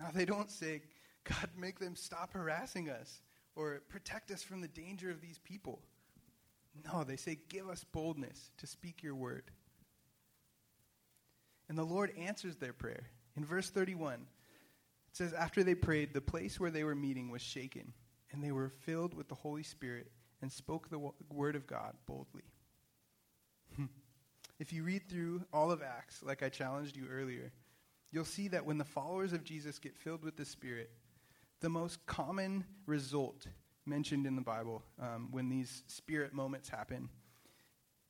Now, 0.00 0.10
they 0.12 0.24
don't 0.24 0.50
say, 0.50 0.82
God, 1.24 1.50
make 1.56 1.78
them 1.78 1.96
stop 1.96 2.32
harassing 2.32 2.90
us 2.90 3.22
or 3.56 3.80
protect 3.88 4.30
us 4.30 4.42
from 4.42 4.60
the 4.60 4.68
danger 4.68 5.10
of 5.10 5.20
these 5.20 5.38
people. 5.38 5.80
No, 6.84 7.02
they 7.04 7.16
say, 7.16 7.38
Give 7.48 7.68
us 7.68 7.84
boldness 7.84 8.50
to 8.58 8.66
speak 8.66 9.02
your 9.02 9.14
word. 9.14 9.50
And 11.68 11.76
the 11.76 11.84
Lord 11.84 12.12
answers 12.16 12.56
their 12.56 12.74
prayer. 12.74 13.08
In 13.36 13.44
verse 13.44 13.70
31, 13.70 14.14
it 14.14 14.20
says, 15.12 15.32
After 15.32 15.64
they 15.64 15.74
prayed, 15.74 16.12
the 16.12 16.20
place 16.20 16.60
where 16.60 16.70
they 16.70 16.84
were 16.84 16.94
meeting 16.94 17.30
was 17.30 17.42
shaken, 17.42 17.92
and 18.30 18.44
they 18.44 18.52
were 18.52 18.68
filled 18.68 19.14
with 19.14 19.28
the 19.28 19.34
Holy 19.34 19.62
Spirit 19.62 20.10
and 20.42 20.52
spoke 20.52 20.88
the 20.88 21.10
word 21.30 21.56
of 21.56 21.66
God 21.66 21.94
boldly. 22.06 22.44
Hmm. 23.74 23.86
if 24.60 24.72
you 24.72 24.84
read 24.84 25.08
through 25.08 25.44
all 25.52 25.70
of 25.70 25.82
Acts, 25.82 26.22
like 26.22 26.42
I 26.42 26.48
challenged 26.48 26.96
you 26.96 27.08
earlier, 27.10 27.52
you'll 28.12 28.24
see 28.24 28.48
that 28.48 28.64
when 28.64 28.78
the 28.78 28.84
followers 28.84 29.32
of 29.32 29.44
Jesus 29.44 29.78
get 29.78 29.96
filled 29.96 30.22
with 30.22 30.36
the 30.36 30.44
Spirit, 30.44 30.90
the 31.60 31.68
most 31.68 32.04
common 32.06 32.64
result 32.86 33.46
mentioned 33.86 34.26
in 34.26 34.36
the 34.36 34.42
Bible 34.42 34.82
um, 35.00 35.28
when 35.30 35.48
these 35.48 35.84
spirit 35.86 36.32
moments 36.32 36.68
happen 36.68 37.08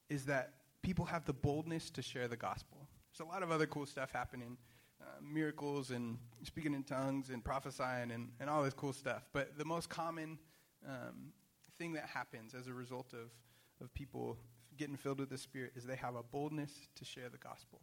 is 0.09 0.25
that 0.27 0.55
people 0.83 1.05
have 1.05 1.25
the 1.25 1.33
boldness 1.33 1.91
to 1.91 2.03
share 2.03 2.29
the 2.29 2.37
gospel. 2.37 2.89
There's 3.11 3.27
a 3.27 3.31
lot 3.31 3.43
of 3.43 3.51
other 3.51 3.67
cool 3.67 3.87
stuff 3.87 4.11
happening 4.13 4.57
uh, 5.01 5.21
miracles 5.23 5.91
and 5.91 6.19
speaking 6.43 6.75
in 6.75 6.83
tongues 6.83 7.31
and 7.31 7.45
prophesying 7.45 8.11
and, 8.11 8.31
and 8.41 8.49
all 8.49 8.63
this 8.63 8.75
cool 8.75 8.93
stuff. 8.93 9.27
But 9.33 9.59
the 9.59 9.65
most 9.65 9.89
common 9.89 10.39
um, 10.87 11.33
thing 11.79 11.93
that 11.95 12.07
happens 12.07 12.55
as 12.55 12.67
a 12.67 12.73
result 12.73 13.13
of, 13.13 13.31
of 13.85 13.93
people 13.95 14.39
getting 14.77 14.97
filled 14.97 15.21
with 15.21 15.31
the 15.31 15.39
Spirit 15.39 15.73
is 15.77 15.85
they 15.85 15.97
have 15.97 16.17
a 16.17 16.23
boldness 16.23 16.73
to 16.97 17.05
share 17.05 17.29
the 17.29 17.39
gospel. 17.39 17.81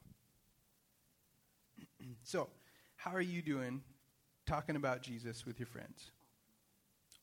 so, 2.24 2.50
how 2.96 3.12
are 3.12 3.22
you 3.22 3.42
doing 3.42 3.82
talking 4.46 4.76
about 4.76 5.02
Jesus 5.02 5.46
with 5.46 5.60
your 5.60 5.68
friends? 5.68 6.12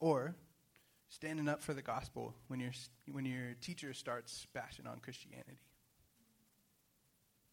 Or 0.01 0.35
standing 1.09 1.49
up 1.49 1.63
for 1.63 1.75
the 1.75 1.83
gospel 1.83 2.35
when, 2.49 2.61
your 2.61 2.73
when 3.11 3.25
your 3.25 3.55
teacher 3.61 3.93
starts 3.93 4.47
bashing 4.55 4.87
on 4.87 5.01
Christianity? 5.01 5.59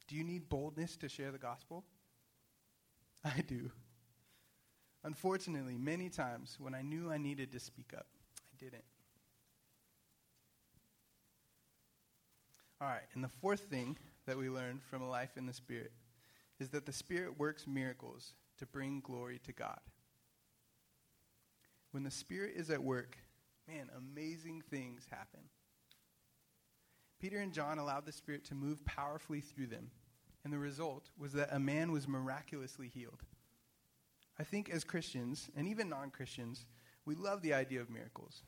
Do 0.08 0.15
you 0.15 0.23
need 0.23 0.47
boldness 0.47 0.95
to 0.97 1.10
share 1.10 1.32
the 1.32 1.38
gospel? 1.38 1.84
I 3.25 3.41
do. 3.41 3.71
Unfortunately, 5.03 5.77
many 5.77 6.10
times 6.10 6.58
when 6.60 6.73
I 6.73 6.82
knew 6.82 7.12
I 7.12 7.17
needed 7.17 7.51
to 7.51 7.60
speak 7.60 7.93
up, 7.95 8.08
I 8.39 8.63
didn't. 8.63 8.84
All 12.80 12.88
right, 12.88 13.08
and 13.13 13.23
the 13.23 13.30
fourth 13.30 13.62
thing 13.62 13.97
that 14.27 14.38
we 14.38 14.49
learned 14.49 14.84
from 14.84 15.01
a 15.01 15.10
life 15.10 15.32
in 15.36 15.45
the 15.45 15.53
Spirit 15.53 15.91
is 16.60 16.69
that 16.69 16.86
the 16.86 16.93
Spirit 16.93 17.39
works 17.39 17.65
miracles 17.65 18.34
to 18.58 18.65
bring 18.65 19.02
glory 19.02 19.39
to 19.46 19.54
God. 19.54 19.80
When 21.91 22.04
the 22.04 22.12
Spirit 22.12 22.54
is 22.56 22.70
at 22.70 22.84
work, 22.84 23.17
man, 23.67 23.89
amazing 23.98 24.63
things 24.70 25.06
happen. 25.10 25.41
Peter 27.20 27.39
and 27.39 27.54
John 27.54 27.80
allowed 27.80 28.06
the 28.06 28.12
Spirit 28.12 28.46
to 28.46 28.56
move 28.56 28.86
powerfully 28.86 29.41
through 29.41 29.67
them, 29.67 29.89
and 30.43 30.54
the 30.54 30.60
result 30.60 31.10
was 31.17 31.34
that 31.34 31.50
a 31.52 31.60
man 31.60 31.91
was 31.91 32.08
miraculously 32.08 32.88
healed. 32.88 33.24
I 34.39 34.43
think 34.43 34.70
as 34.70 34.84
Christians, 34.84 35.50
and 35.56 35.67
even 35.67 35.89
non 35.89 36.12
Christians, 36.12 36.65
we 37.06 37.15
love 37.15 37.41
the 37.41 37.54
idea 37.54 37.82
of 37.82 37.89
miracles. 37.89 38.43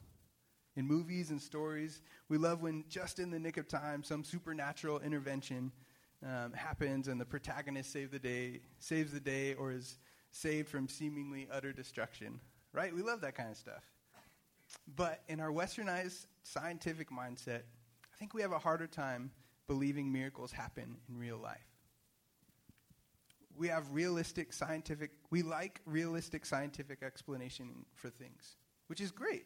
In 0.75 0.85
movies 0.85 1.31
and 1.31 1.41
stories, 1.41 2.01
we 2.29 2.37
love 2.37 2.61
when 2.61 2.85
just 2.87 3.19
in 3.19 3.31
the 3.31 3.39
nick 3.39 3.57
of 3.57 3.67
time, 3.67 4.03
some 4.03 4.23
supernatural 4.23 4.99
intervention 4.99 5.71
um, 6.25 6.53
happens 6.53 7.07
and 7.07 7.19
the 7.19 7.25
protagonist 7.25 7.91
save 7.91 8.11
the 8.11 8.19
day, 8.19 8.61
saves 8.79 9.11
the 9.11 9.19
day 9.19 9.53
or 9.53 9.71
is 9.71 9.97
saved 10.31 10.69
from 10.69 10.87
seemingly 10.87 11.47
utter 11.51 11.71
destruction. 11.71 12.39
Right? 12.73 12.93
We 12.93 13.01
love 13.01 13.21
that 13.21 13.35
kind 13.35 13.49
of 13.49 13.57
stuff. 13.57 13.83
But 14.95 15.23
in 15.27 15.39
our 15.39 15.49
westernized 15.51 16.27
scientific 16.43 17.09
mindset, 17.09 17.61
I 18.13 18.17
think 18.19 18.33
we 18.33 18.41
have 18.41 18.51
a 18.51 18.59
harder 18.59 18.87
time 18.87 19.31
believing 19.67 20.11
miracles 20.11 20.51
happen 20.51 20.97
in 21.07 21.17
real 21.17 21.37
life. 21.37 21.65
We 23.55 23.67
have 23.67 23.89
realistic 23.91 24.53
scientific, 24.53 25.11
we 25.31 25.41
like 25.41 25.81
realistic 25.85 26.45
scientific 26.45 27.03
explanation 27.03 27.85
for 27.95 28.09
things, 28.09 28.57
which 28.87 29.01
is 29.01 29.11
great. 29.11 29.45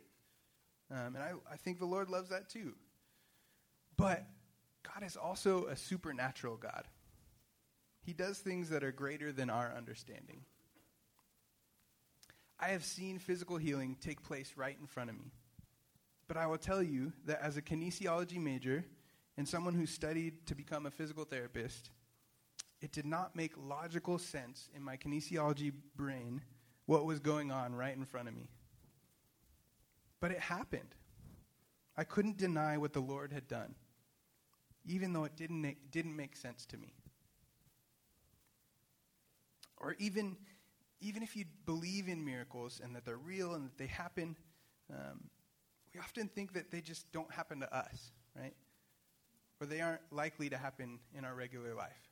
Um, 0.92 1.16
and 1.16 1.18
I, 1.18 1.32
I 1.52 1.56
think 1.58 1.80
the 1.80 1.86
Lord 1.86 2.10
loves 2.10 2.30
that 2.30 2.50
too. 2.50 2.74
But 3.98 4.26
God 4.84 5.04
is 5.06 5.16
also 5.16 5.66
a 5.66 5.76
supernatural 5.76 6.58
God. 6.58 6.88
He 8.02 8.14
does 8.14 8.40
things 8.40 8.70
that 8.70 8.84
are 8.84 8.92
greater 8.92 9.32
than 9.32 9.50
our 9.50 9.74
understanding. 9.76 10.42
I 12.60 12.70
have 12.70 12.84
seen 12.84 13.20
physical 13.20 13.58
healing 13.58 13.98
take 14.00 14.24
place 14.24 14.54
right 14.56 14.78
in 14.80 14.88
front 14.88 15.10
of 15.10 15.16
me. 15.16 15.32
But 16.28 16.38
I 16.38 16.48
will 16.48 16.58
tell 16.58 16.82
you 16.82 17.14
that 17.26 17.42
as 17.42 17.58
a 17.58 17.62
kinesiology 17.62 18.38
major 18.38 18.86
and 19.38 19.48
someone 19.48 19.74
who 19.74 19.86
studied 19.86 20.46
to 20.48 20.56
become 20.56 20.86
a 20.86 20.92
physical 20.92 21.26
therapist, 21.26 21.90
it 22.82 22.92
did 22.92 23.06
not 23.06 23.36
make 23.36 23.54
logical 23.58 24.18
sense 24.18 24.70
in 24.76 24.84
my 24.84 24.98
kinesiology 24.98 25.72
brain 25.96 26.42
what 26.86 27.06
was 27.06 27.20
going 27.20 27.52
on 27.52 27.76
right 27.76 27.96
in 27.96 28.06
front 28.06 28.28
of 28.28 28.36
me. 28.36 28.50
But 30.20 30.32
it 30.32 30.40
happened. 30.40 30.96
I 31.96 32.04
couldn't 32.04 32.38
deny 32.38 32.78
what 32.78 32.94
the 32.94 33.00
Lord 33.00 33.32
had 33.32 33.48
done, 33.48 33.76
even 34.86 35.14
though 35.14 35.24
it 35.24 35.36
didn't 35.36 35.62
make, 35.62 35.92
didn't 35.92 36.16
make 36.16 36.36
sense 36.36 36.66
to 36.68 36.78
me. 36.78 36.94
Or 39.78 39.96
even 40.00 40.38
even 41.04 41.22
if 41.22 41.36
you 41.36 41.44
believe 41.66 42.08
in 42.08 42.24
miracles 42.24 42.80
and 42.82 42.96
that 42.96 43.04
they're 43.04 43.18
real 43.18 43.56
and 43.56 43.66
that 43.66 43.78
they 43.78 43.88
happen, 43.88 44.38
um, 44.90 45.30
we 45.94 46.00
often 46.00 46.30
think 46.30 46.54
that 46.54 46.72
they 46.72 46.80
just 46.80 47.12
don't 47.12 47.32
happen 47.32 47.60
to 47.60 47.76
us, 47.76 48.14
right? 48.36 48.54
Or 49.60 49.68
they 49.68 49.82
aren't 49.82 50.02
likely 50.12 50.50
to 50.50 50.58
happen 50.58 51.00
in 51.14 51.26
our 51.26 51.36
regular 51.36 51.76
life. 51.76 52.10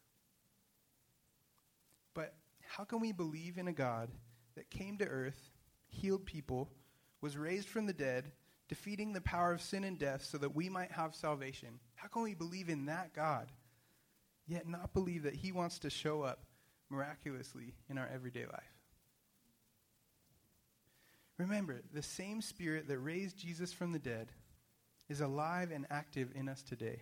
But 2.13 2.33
how 2.67 2.83
can 2.83 2.99
we 2.99 3.13
believe 3.13 3.57
in 3.57 3.69
a 3.69 3.73
God 3.73 4.09
that 4.55 4.69
came 4.69 4.97
to 4.97 5.05
earth, 5.05 5.51
healed 5.87 6.25
people, 6.25 6.69
was 7.21 7.37
raised 7.37 7.69
from 7.69 7.85
the 7.85 7.93
dead, 7.93 8.31
defeating 8.71 9.11
the 9.11 9.19
power 9.19 9.51
of 9.51 9.61
sin 9.61 9.83
and 9.83 9.99
death 9.99 10.23
so 10.23 10.37
that 10.37 10.55
we 10.55 10.69
might 10.69 10.93
have 10.93 11.13
salvation? 11.13 11.77
How 11.95 12.07
can 12.07 12.21
we 12.21 12.33
believe 12.33 12.69
in 12.69 12.85
that 12.85 13.13
God, 13.13 13.51
yet 14.47 14.65
not 14.65 14.93
believe 14.93 15.23
that 15.23 15.35
He 15.35 15.51
wants 15.51 15.77
to 15.79 15.89
show 15.89 16.21
up 16.21 16.45
miraculously 16.89 17.73
in 17.89 17.97
our 17.97 18.07
everyday 18.07 18.45
life? 18.45 18.77
Remember, 21.37 21.81
the 21.93 22.01
same 22.01 22.41
Spirit 22.41 22.87
that 22.87 22.97
raised 22.99 23.37
Jesus 23.37 23.73
from 23.73 23.91
the 23.91 23.99
dead 23.99 24.31
is 25.09 25.19
alive 25.19 25.71
and 25.73 25.85
active 25.89 26.29
in 26.33 26.47
us 26.47 26.63
today. 26.63 27.01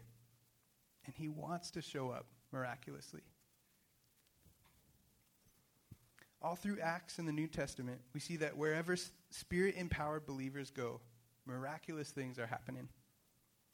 And 1.06 1.14
He 1.14 1.30
wants 1.30 1.70
to 1.72 1.84
show 1.84 2.10
up 2.10 2.26
miraculously. 2.52 3.22
All 6.42 6.56
through 6.56 6.80
Acts 6.80 7.20
in 7.20 7.28
the 7.28 7.32
New 7.32 7.48
Testament, 7.48 8.02
we 8.16 8.20
see 8.20 8.38
that 8.38 8.58
wherever 8.58 8.96
spirit 9.30 9.76
empowered 9.78 10.26
believers 10.26 10.72
go, 10.72 11.02
miraculous 11.50 12.12
things 12.12 12.40
are 12.40 12.48
happening. 12.48 12.88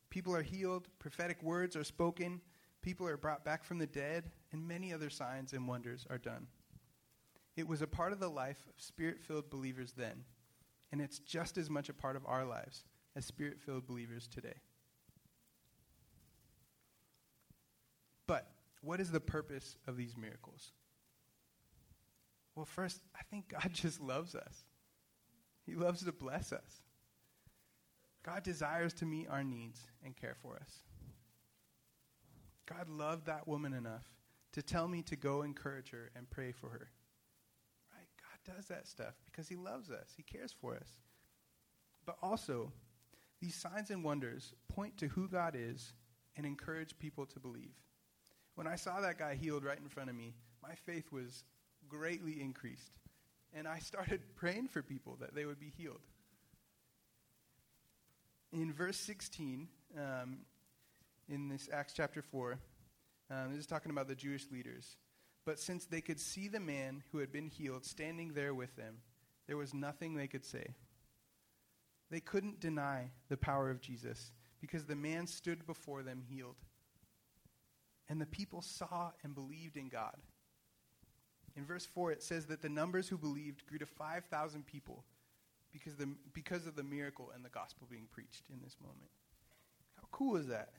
People 0.09 0.35
are 0.35 0.41
healed, 0.41 0.87
prophetic 0.99 1.43
words 1.43 1.75
are 1.75 1.83
spoken, 1.83 2.41
people 2.81 3.07
are 3.07 3.17
brought 3.17 3.43
back 3.43 3.63
from 3.63 3.77
the 3.77 3.87
dead, 3.87 4.31
and 4.51 4.67
many 4.67 4.93
other 4.93 5.09
signs 5.09 5.53
and 5.53 5.67
wonders 5.67 6.07
are 6.09 6.17
done. 6.17 6.47
It 7.55 7.67
was 7.67 7.81
a 7.81 7.87
part 7.87 8.11
of 8.11 8.19
the 8.19 8.29
life 8.29 8.65
of 8.67 8.81
spirit 8.81 9.21
filled 9.21 9.49
believers 9.49 9.93
then 9.95 10.25
and 10.95 11.01
it's 11.01 11.19
just 11.19 11.57
as 11.57 11.69
much 11.69 11.89
a 11.89 11.93
part 11.93 12.15
of 12.15 12.25
our 12.25 12.45
lives 12.45 12.85
as 13.17 13.25
spirit 13.25 13.59
filled 13.59 13.85
believers 13.85 14.27
today. 14.27 14.55
But 18.27 18.49
what 18.81 19.01
is 19.01 19.11
the 19.11 19.19
purpose 19.19 19.77
of 19.87 19.97
these 19.97 20.15
miracles? 20.15 20.71
Well, 22.55 22.65
first, 22.65 23.01
I 23.13 23.23
think 23.29 23.49
God 23.49 23.69
just 23.73 23.99
loves 23.99 24.35
us. 24.35 24.63
He 25.65 25.75
loves 25.75 26.03
to 26.05 26.13
bless 26.13 26.53
us. 26.53 26.81
God 28.25 28.43
desires 28.43 28.93
to 28.95 29.05
meet 29.05 29.27
our 29.29 29.43
needs 29.43 29.81
and 30.03 30.15
care 30.15 30.35
for 30.41 30.55
us. 30.55 30.79
God 32.65 32.89
loved 32.89 33.27
that 33.27 33.47
woman 33.47 33.73
enough 33.73 34.05
to 34.53 34.63
tell 34.63 34.87
me 34.87 35.03
to 35.03 35.15
go 35.15 35.43
encourage 35.43 35.91
her 35.91 36.09
and 36.15 36.29
pray 36.29 36.51
for 36.51 36.69
her 36.69 36.89
Right? 37.93 38.07
God 38.17 38.55
does 38.55 38.67
that 38.67 38.87
stuff 38.87 39.13
because 39.25 39.47
he 39.47 39.55
loves 39.55 39.91
us, 39.91 40.13
he 40.15 40.23
cares 40.23 40.53
for 40.59 40.75
us. 40.75 40.89
But 42.05 42.17
also, 42.21 42.71
these 43.41 43.55
signs 43.55 43.91
and 43.91 44.03
wonders 44.03 44.53
point 44.67 44.97
to 44.97 45.07
who 45.07 45.27
God 45.27 45.55
is 45.57 45.93
and 46.37 46.45
encourage 46.45 46.97
people 46.97 47.25
to 47.27 47.39
believe. 47.39 47.73
When 48.55 48.67
I 48.67 48.75
saw 48.75 49.01
that 49.01 49.19
guy 49.19 49.35
healed 49.35 49.63
right 49.63 49.79
in 49.79 49.89
front 49.89 50.09
of 50.09 50.15
me, 50.15 50.33
my 50.61 50.73
faith 50.85 51.11
was 51.11 51.43
greatly 51.87 52.41
increased. 52.41 52.97
and 53.53 53.67
I 53.67 53.79
started 53.79 54.21
praying 54.35 54.67
for 54.69 54.81
people 54.81 55.17
that 55.21 55.33
they 55.35 55.45
would 55.45 55.59
be 55.59 55.71
healed. 55.77 56.01
In 58.55 58.71
verse 58.71 58.95
16, 58.95 59.67
um, 59.97 60.37
in 61.27 61.49
this 61.49 61.67
Acts 61.73 61.91
chapter 61.93 62.21
4, 62.21 62.57
um, 63.29 63.51
this 63.51 63.59
is 63.59 63.67
talking 63.67 63.91
about 63.91 64.07
the 64.07 64.15
Jewish 64.15 64.49
leaders. 64.49 64.95
But 65.45 65.59
since 65.59 65.83
they 65.83 65.99
could 65.99 66.21
see 66.21 66.47
the 66.47 66.61
man 66.61 67.03
who 67.11 67.17
had 67.17 67.33
been 67.33 67.47
healed 67.47 67.83
standing 67.83 68.31
there 68.31 68.53
with 68.53 68.73
them, 68.77 68.99
there 69.45 69.57
was 69.57 69.73
nothing 69.73 70.15
they 70.15 70.27
could 70.27 70.45
say. 70.45 70.73
They 72.09 72.21
couldn't 72.21 72.61
deny 72.61 73.11
the 73.27 73.35
power 73.35 73.69
of 73.69 73.81
Jesus 73.81 74.31
because 74.61 74.85
the 74.85 74.95
man 74.95 75.27
stood 75.27 75.67
before 75.67 76.01
them 76.01 76.23
healed. 76.25 76.55
And 78.07 78.21
the 78.21 78.25
people 78.25 78.61
saw 78.61 79.11
and 79.21 79.35
believed 79.35 79.75
in 79.75 79.89
God. 79.89 80.15
In 81.57 81.65
verse 81.65 81.85
4, 81.85 82.13
it 82.13 82.23
says 82.23 82.45
that 82.45 82.61
the 82.61 82.69
numbers 82.69 83.09
who 83.09 83.17
believed 83.17 83.65
grew 83.67 83.79
to 83.79 83.85
5,000 83.85 84.65
people 84.65 85.03
because, 85.75 85.97
the, 85.97 86.07
because 86.33 86.67
of 86.67 86.75
the 86.77 86.83
miracle 86.83 87.31
and 87.35 87.43
the 87.43 87.49
gospel 87.49 87.85
being 87.91 88.07
preached 88.09 88.43
in 88.49 88.61
this 88.63 88.77
moment. 88.81 89.09
How 89.97 90.07
cool 90.11 90.37
is 90.37 90.47
that? 90.47 90.69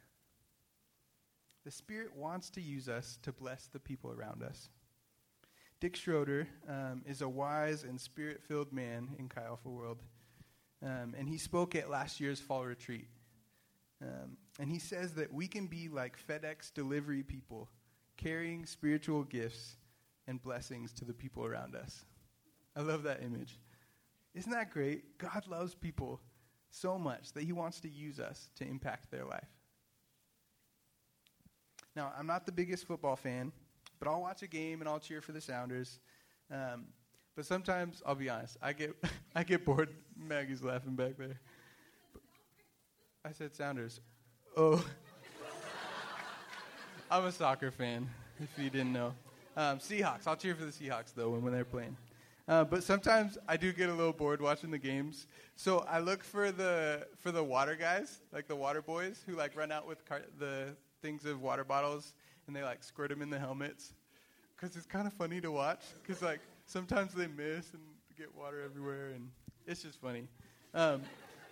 The 1.66 1.70
Spirit 1.70 2.16
wants 2.16 2.48
to 2.50 2.62
use 2.62 2.88
us 2.88 3.18
to 3.22 3.32
bless 3.32 3.66
the 3.66 3.78
people 3.78 4.10
around 4.10 4.42
us. 4.42 4.70
Dick 5.80 5.96
Schroeder 5.96 6.48
um, 6.66 7.02
is 7.06 7.20
a 7.20 7.28
wise 7.28 7.82
and 7.84 8.00
spirit 8.00 8.40
filled 8.42 8.72
man 8.72 9.10
in 9.18 9.28
Chi 9.28 9.42
Alpha 9.42 9.68
World. 9.68 10.02
Um, 10.82 11.14
and 11.18 11.28
he 11.28 11.36
spoke 11.36 11.74
at 11.74 11.90
last 11.90 12.18
year's 12.18 12.40
fall 12.40 12.64
retreat. 12.64 13.08
Um, 14.00 14.38
and 14.58 14.70
he 14.70 14.78
says 14.78 15.12
that 15.14 15.32
we 15.32 15.46
can 15.46 15.66
be 15.66 15.88
like 15.88 16.16
FedEx 16.26 16.72
delivery 16.72 17.22
people, 17.22 17.68
carrying 18.16 18.64
spiritual 18.64 19.24
gifts 19.24 19.76
and 20.26 20.42
blessings 20.42 20.92
to 20.94 21.04
the 21.04 21.12
people 21.12 21.44
around 21.44 21.76
us. 21.76 22.06
I 22.74 22.80
love 22.80 23.02
that 23.02 23.22
image. 23.22 23.58
Isn't 24.36 24.52
that 24.52 24.70
great? 24.70 25.16
God 25.16 25.46
loves 25.48 25.74
people 25.74 26.20
so 26.70 26.98
much 26.98 27.32
that 27.32 27.44
he 27.44 27.52
wants 27.52 27.80
to 27.80 27.88
use 27.88 28.20
us 28.20 28.50
to 28.56 28.64
impact 28.64 29.10
their 29.10 29.24
life. 29.24 29.48
Now, 31.96 32.12
I'm 32.18 32.26
not 32.26 32.44
the 32.44 32.52
biggest 32.52 32.86
football 32.86 33.16
fan, 33.16 33.50
but 33.98 34.08
I'll 34.08 34.20
watch 34.20 34.42
a 34.42 34.46
game 34.46 34.80
and 34.80 34.88
I'll 34.88 35.00
cheer 35.00 35.22
for 35.22 35.32
the 35.32 35.40
Sounders. 35.40 36.00
Um, 36.52 36.84
but 37.34 37.46
sometimes, 37.46 38.02
I'll 38.04 38.14
be 38.14 38.28
honest, 38.28 38.58
I 38.60 38.74
get, 38.74 38.94
I 39.34 39.42
get 39.42 39.64
bored. 39.64 39.88
Maggie's 40.14 40.62
laughing 40.62 40.94
back 40.94 41.16
there. 41.16 41.40
I 43.24 43.32
said 43.32 43.56
Sounders. 43.56 44.00
Oh. 44.54 44.84
I'm 47.10 47.24
a 47.24 47.32
soccer 47.32 47.70
fan, 47.70 48.06
if 48.38 48.50
you 48.62 48.68
didn't 48.68 48.92
know. 48.92 49.14
Um, 49.56 49.78
Seahawks. 49.78 50.26
I'll 50.26 50.36
cheer 50.36 50.54
for 50.54 50.66
the 50.66 50.72
Seahawks, 50.72 51.14
though, 51.14 51.30
when, 51.30 51.42
when 51.42 51.54
they're 51.54 51.64
playing. 51.64 51.96
Uh, 52.48 52.62
but 52.62 52.82
sometimes 52.84 53.38
I 53.48 53.56
do 53.56 53.72
get 53.72 53.88
a 53.88 53.94
little 53.94 54.12
bored 54.12 54.40
watching 54.40 54.70
the 54.70 54.78
games, 54.78 55.26
so 55.56 55.80
I 55.88 55.98
look 55.98 56.22
for 56.22 56.52
the 56.52 57.06
for 57.18 57.32
the 57.32 57.42
water 57.42 57.74
guys, 57.74 58.20
like 58.32 58.46
the 58.46 58.54
water 58.54 58.80
boys, 58.80 59.24
who 59.26 59.34
like 59.34 59.56
run 59.56 59.72
out 59.72 59.86
with 59.86 60.04
car- 60.04 60.22
the 60.38 60.76
things 61.02 61.24
of 61.24 61.42
water 61.42 61.64
bottles 61.64 62.14
and 62.46 62.54
they 62.54 62.62
like 62.62 62.84
squirt 62.84 63.10
them 63.10 63.22
in 63.22 63.30
the 63.30 63.38
helmets, 63.38 63.94
because 64.54 64.76
it's 64.76 64.86
kind 64.86 65.06
of 65.08 65.12
funny 65.12 65.40
to 65.40 65.50
watch. 65.50 65.80
Because 66.02 66.22
like 66.22 66.40
sometimes 66.66 67.12
they 67.14 67.26
miss 67.26 67.72
and 67.72 67.82
get 68.16 68.32
water 68.34 68.62
everywhere, 68.64 69.10
and 69.14 69.28
it's 69.66 69.82
just 69.82 70.00
funny. 70.00 70.28
Um, 70.72 71.02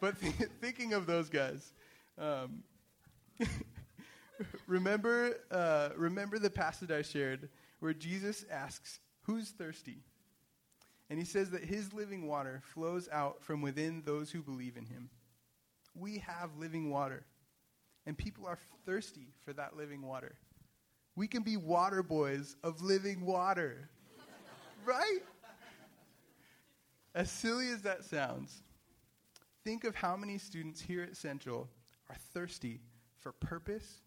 but 0.00 0.20
th- 0.20 0.50
thinking 0.60 0.92
of 0.92 1.06
those 1.06 1.28
guys, 1.28 1.72
um, 2.18 2.62
remember 4.68 5.40
uh, 5.50 5.88
remember 5.96 6.38
the 6.38 6.50
passage 6.50 6.92
I 6.92 7.02
shared 7.02 7.48
where 7.80 7.94
Jesus 7.94 8.44
asks, 8.48 9.00
"Who's 9.22 9.50
thirsty?" 9.50 9.98
And 11.10 11.18
he 11.18 11.24
says 11.24 11.50
that 11.50 11.64
his 11.64 11.92
living 11.92 12.26
water 12.26 12.62
flows 12.64 13.08
out 13.12 13.42
from 13.42 13.60
within 13.60 14.02
those 14.04 14.30
who 14.30 14.42
believe 14.42 14.76
in 14.76 14.86
him. 14.86 15.10
We 15.94 16.18
have 16.18 16.56
living 16.56 16.90
water, 16.90 17.24
and 18.06 18.16
people 18.16 18.46
are 18.46 18.58
thirsty 18.86 19.34
for 19.44 19.52
that 19.52 19.76
living 19.76 20.02
water. 20.02 20.34
We 21.14 21.28
can 21.28 21.42
be 21.42 21.56
water 21.56 22.02
boys 22.02 22.56
of 22.64 22.82
living 22.82 23.24
water, 23.24 23.88
right? 24.84 25.20
As 27.14 27.30
silly 27.30 27.68
as 27.68 27.82
that 27.82 28.04
sounds, 28.04 28.62
think 29.62 29.84
of 29.84 29.94
how 29.94 30.16
many 30.16 30.38
students 30.38 30.80
here 30.80 31.02
at 31.02 31.16
Central 31.16 31.68
are 32.10 32.16
thirsty 32.32 32.80
for 33.20 33.30
purpose 33.32 34.00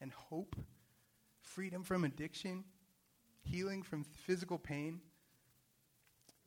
and 0.00 0.12
hope, 0.12 0.56
freedom 1.40 1.82
from 1.82 2.04
addiction, 2.04 2.64
healing 3.42 3.82
from 3.82 4.04
physical 4.04 4.58
pain 4.58 5.00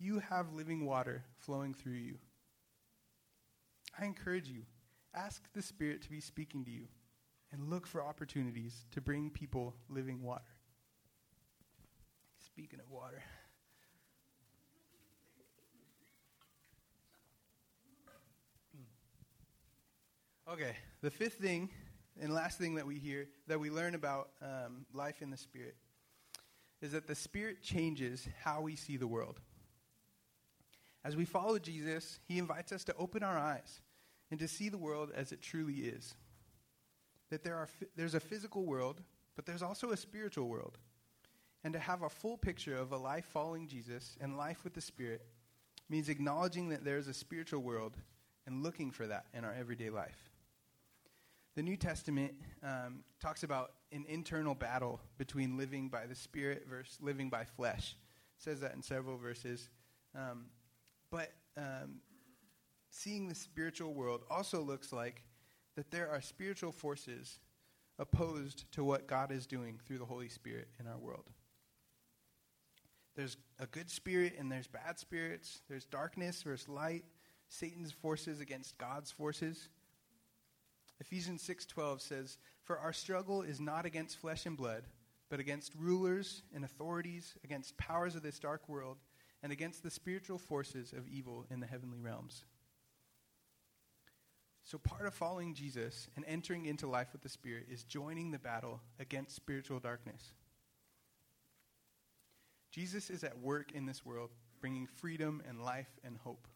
you 0.03 0.19
have 0.19 0.53
living 0.53 0.85
water 0.85 1.23
flowing 1.39 1.73
through 1.73 1.93
you. 1.93 2.17
I 3.97 4.05
encourage 4.05 4.49
you, 4.49 4.63
ask 5.15 5.41
the 5.53 5.61
Spirit 5.61 6.01
to 6.01 6.09
be 6.09 6.19
speaking 6.19 6.65
to 6.65 6.71
you 6.71 6.87
and 7.51 7.69
look 7.69 7.87
for 7.87 8.03
opportunities 8.03 8.85
to 8.91 8.99
bring 8.99 9.29
people 9.29 9.75
living 9.87 10.21
water. 10.21 10.43
Speaking 12.45 12.79
of 12.79 12.89
water. 12.91 13.21
Okay, 20.51 20.75
the 21.01 21.09
fifth 21.09 21.35
thing 21.35 21.69
and 22.21 22.33
last 22.33 22.57
thing 22.57 22.75
that 22.75 22.85
we 22.85 22.99
hear, 22.99 23.27
that 23.47 23.59
we 23.59 23.69
learn 23.69 23.95
about 23.95 24.31
um, 24.41 24.85
life 24.93 25.21
in 25.21 25.29
the 25.29 25.37
Spirit, 25.37 25.75
is 26.81 26.91
that 26.91 27.07
the 27.07 27.15
Spirit 27.15 27.63
changes 27.63 28.27
how 28.43 28.59
we 28.59 28.75
see 28.75 28.97
the 28.97 29.07
world. 29.07 29.39
As 31.03 31.15
we 31.15 31.25
follow 31.25 31.59
Jesus, 31.59 32.19
he 32.25 32.37
invites 32.37 32.71
us 32.71 32.83
to 32.85 32.95
open 32.95 33.23
our 33.23 33.37
eyes 33.37 33.81
and 34.31 34.39
to 34.39 34.47
see 34.47 34.69
the 34.69 34.77
world 34.77 35.11
as 35.13 35.31
it 35.31 35.41
truly 35.41 35.73
is. 35.73 36.15
That 37.29 37.43
there 37.43 37.55
are, 37.55 37.67
there's 37.95 38.15
a 38.15 38.19
physical 38.19 38.65
world, 38.65 39.01
but 39.35 39.45
there's 39.45 39.63
also 39.63 39.91
a 39.91 39.97
spiritual 39.97 40.47
world. 40.47 40.77
And 41.63 41.73
to 41.73 41.79
have 41.79 42.03
a 42.03 42.09
full 42.09 42.37
picture 42.37 42.77
of 42.77 42.91
a 42.91 42.97
life 42.97 43.25
following 43.25 43.67
Jesus 43.67 44.15
and 44.21 44.37
life 44.37 44.63
with 44.63 44.73
the 44.73 44.81
Spirit 44.81 45.25
means 45.89 46.09
acknowledging 46.09 46.69
that 46.69 46.85
there 46.85 46.97
is 46.97 47.07
a 47.07 47.13
spiritual 47.13 47.61
world 47.61 47.97
and 48.45 48.63
looking 48.63 48.91
for 48.91 49.07
that 49.07 49.25
in 49.33 49.43
our 49.45 49.53
everyday 49.53 49.89
life. 49.89 50.29
The 51.55 51.61
New 51.61 51.77
Testament 51.77 52.33
um, 52.63 53.03
talks 53.21 53.43
about 53.43 53.73
an 53.91 54.05
internal 54.07 54.55
battle 54.55 54.99
between 55.17 55.57
living 55.57 55.89
by 55.89 56.07
the 56.07 56.15
Spirit 56.15 56.65
versus 56.67 56.97
living 56.99 57.29
by 57.29 57.45
flesh. 57.45 57.95
It 58.37 58.43
says 58.43 58.61
that 58.61 58.73
in 58.73 58.81
several 58.81 59.17
verses. 59.17 59.69
Um, 60.15 60.45
but 61.13 61.31
um, 61.57 61.99
seeing 62.89 63.27
the 63.27 63.35
spiritual 63.35 63.93
world 63.93 64.23
also 64.31 64.63
looks 64.63 64.91
like 64.91 65.21
that 65.75 65.91
there 65.91 66.09
are 66.09 66.21
spiritual 66.21 66.71
forces 66.71 67.37
opposed 67.99 68.65
to 68.71 68.83
what 68.83 69.05
God 69.05 69.31
is 69.31 69.45
doing 69.45 69.79
through 69.85 69.99
the 69.99 70.05
Holy 70.05 70.27
Spirit 70.27 70.69
in 70.79 70.87
our 70.87 70.97
world. 70.97 71.29
There's 73.15 73.37
a 73.59 73.67
good 73.67 73.91
spirit 73.91 74.33
and 74.39 74.51
there's 74.51 74.65
bad 74.65 74.97
spirits. 74.97 75.61
There's 75.69 75.85
darkness 75.85 76.41
versus 76.41 76.67
light. 76.67 77.05
Satan's 77.47 77.91
forces 77.91 78.39
against 78.39 78.79
God's 78.79 79.11
forces. 79.11 79.69
Ephesians 80.99 81.43
6:12 81.43 82.01
says, 82.01 82.39
"For 82.63 82.79
our 82.79 82.91
struggle 82.91 83.43
is 83.43 83.59
not 83.59 83.85
against 83.85 84.17
flesh 84.17 84.47
and 84.47 84.57
blood, 84.57 84.89
but 85.29 85.39
against 85.39 85.75
rulers 85.75 86.41
and 86.51 86.65
authorities, 86.65 87.37
against 87.43 87.77
powers 87.77 88.15
of 88.15 88.23
this 88.23 88.39
dark 88.39 88.67
world, 88.67 88.97
and 89.43 89.51
against 89.51 89.83
the 89.83 89.91
spiritual 89.91 90.37
forces 90.37 90.93
of 90.93 91.07
evil 91.07 91.45
in 91.51 91.59
the 91.59 91.67
heavenly 91.67 91.99
realms. 91.99 92.45
So, 94.63 94.77
part 94.77 95.05
of 95.05 95.13
following 95.13 95.53
Jesus 95.53 96.07
and 96.15 96.23
entering 96.25 96.65
into 96.65 96.87
life 96.87 97.09
with 97.11 97.21
the 97.21 97.29
Spirit 97.29 97.67
is 97.69 97.83
joining 97.83 98.31
the 98.31 98.39
battle 98.39 98.79
against 98.97 99.35
spiritual 99.35 99.79
darkness. 99.79 100.31
Jesus 102.71 103.09
is 103.09 103.25
at 103.25 103.37
work 103.39 103.73
in 103.73 103.85
this 103.85 104.05
world, 104.05 104.29
bringing 104.61 104.87
freedom 104.87 105.43
and 105.47 105.63
life 105.63 105.99
and 106.05 106.17
hope. 106.17 106.47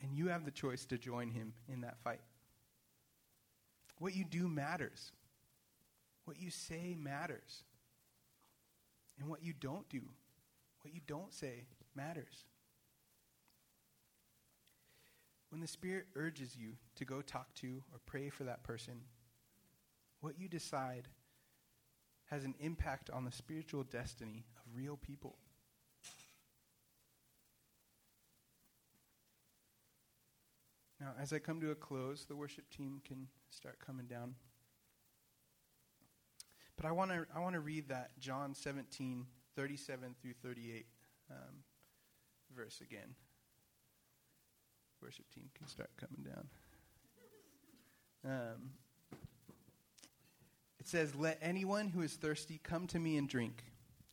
And 0.00 0.16
you 0.16 0.28
have 0.28 0.46
the 0.46 0.50
choice 0.50 0.86
to 0.86 0.98
join 0.98 1.30
him 1.30 1.52
in 1.68 1.82
that 1.82 1.98
fight. 2.02 2.22
What 3.98 4.16
you 4.16 4.24
do 4.24 4.48
matters. 4.48 5.12
What 6.24 6.40
you 6.40 6.50
say 6.50 6.96
matters. 6.98 7.62
And 9.20 9.28
what 9.28 9.42
you 9.42 9.52
don't 9.52 9.88
do 9.90 10.00
what 10.84 10.94
you 10.94 11.00
don't 11.06 11.32
say 11.32 11.64
matters. 11.96 12.44
When 15.50 15.60
the 15.60 15.66
Spirit 15.66 16.06
urges 16.14 16.56
you 16.56 16.72
to 16.96 17.04
go 17.04 17.22
talk 17.22 17.54
to 17.56 17.82
or 17.92 18.00
pray 18.04 18.28
for 18.28 18.44
that 18.44 18.62
person, 18.62 19.00
what 20.20 20.38
you 20.38 20.46
decide 20.46 21.08
has 22.26 22.44
an 22.44 22.54
impact 22.60 23.08
on 23.08 23.24
the 23.24 23.32
spiritual 23.32 23.82
destiny 23.82 24.44
of 24.56 24.76
real 24.76 24.96
people. 24.96 25.36
Now, 31.00 31.12
as 31.20 31.32
I 31.32 31.38
come 31.38 31.60
to 31.60 31.70
a 31.70 31.74
close, 31.74 32.24
the 32.24 32.36
worship 32.36 32.68
team 32.70 33.00
can 33.06 33.28
start 33.50 33.78
coming 33.78 34.06
down. 34.06 34.34
But 36.76 36.86
I 36.86 36.92
want 36.92 37.10
to 37.10 37.26
I 37.34 37.40
want 37.40 37.54
to 37.54 37.60
read 37.60 37.88
that 37.88 38.18
John 38.18 38.54
17 38.54 39.26
37 39.56 40.14
through 40.20 40.34
38. 40.42 40.86
Um, 41.30 41.36
verse 42.56 42.80
again. 42.80 43.14
Worship 45.02 45.26
team 45.34 45.50
can 45.54 45.66
start 45.66 45.90
coming 45.98 46.24
down. 46.24 46.48
Um, 48.24 48.70
it 50.80 50.88
says, 50.88 51.14
Let 51.14 51.38
anyone 51.42 51.88
who 51.88 52.02
is 52.02 52.14
thirsty 52.14 52.60
come 52.62 52.86
to 52.88 52.98
me 52.98 53.16
and 53.16 53.28
drink. 53.28 53.64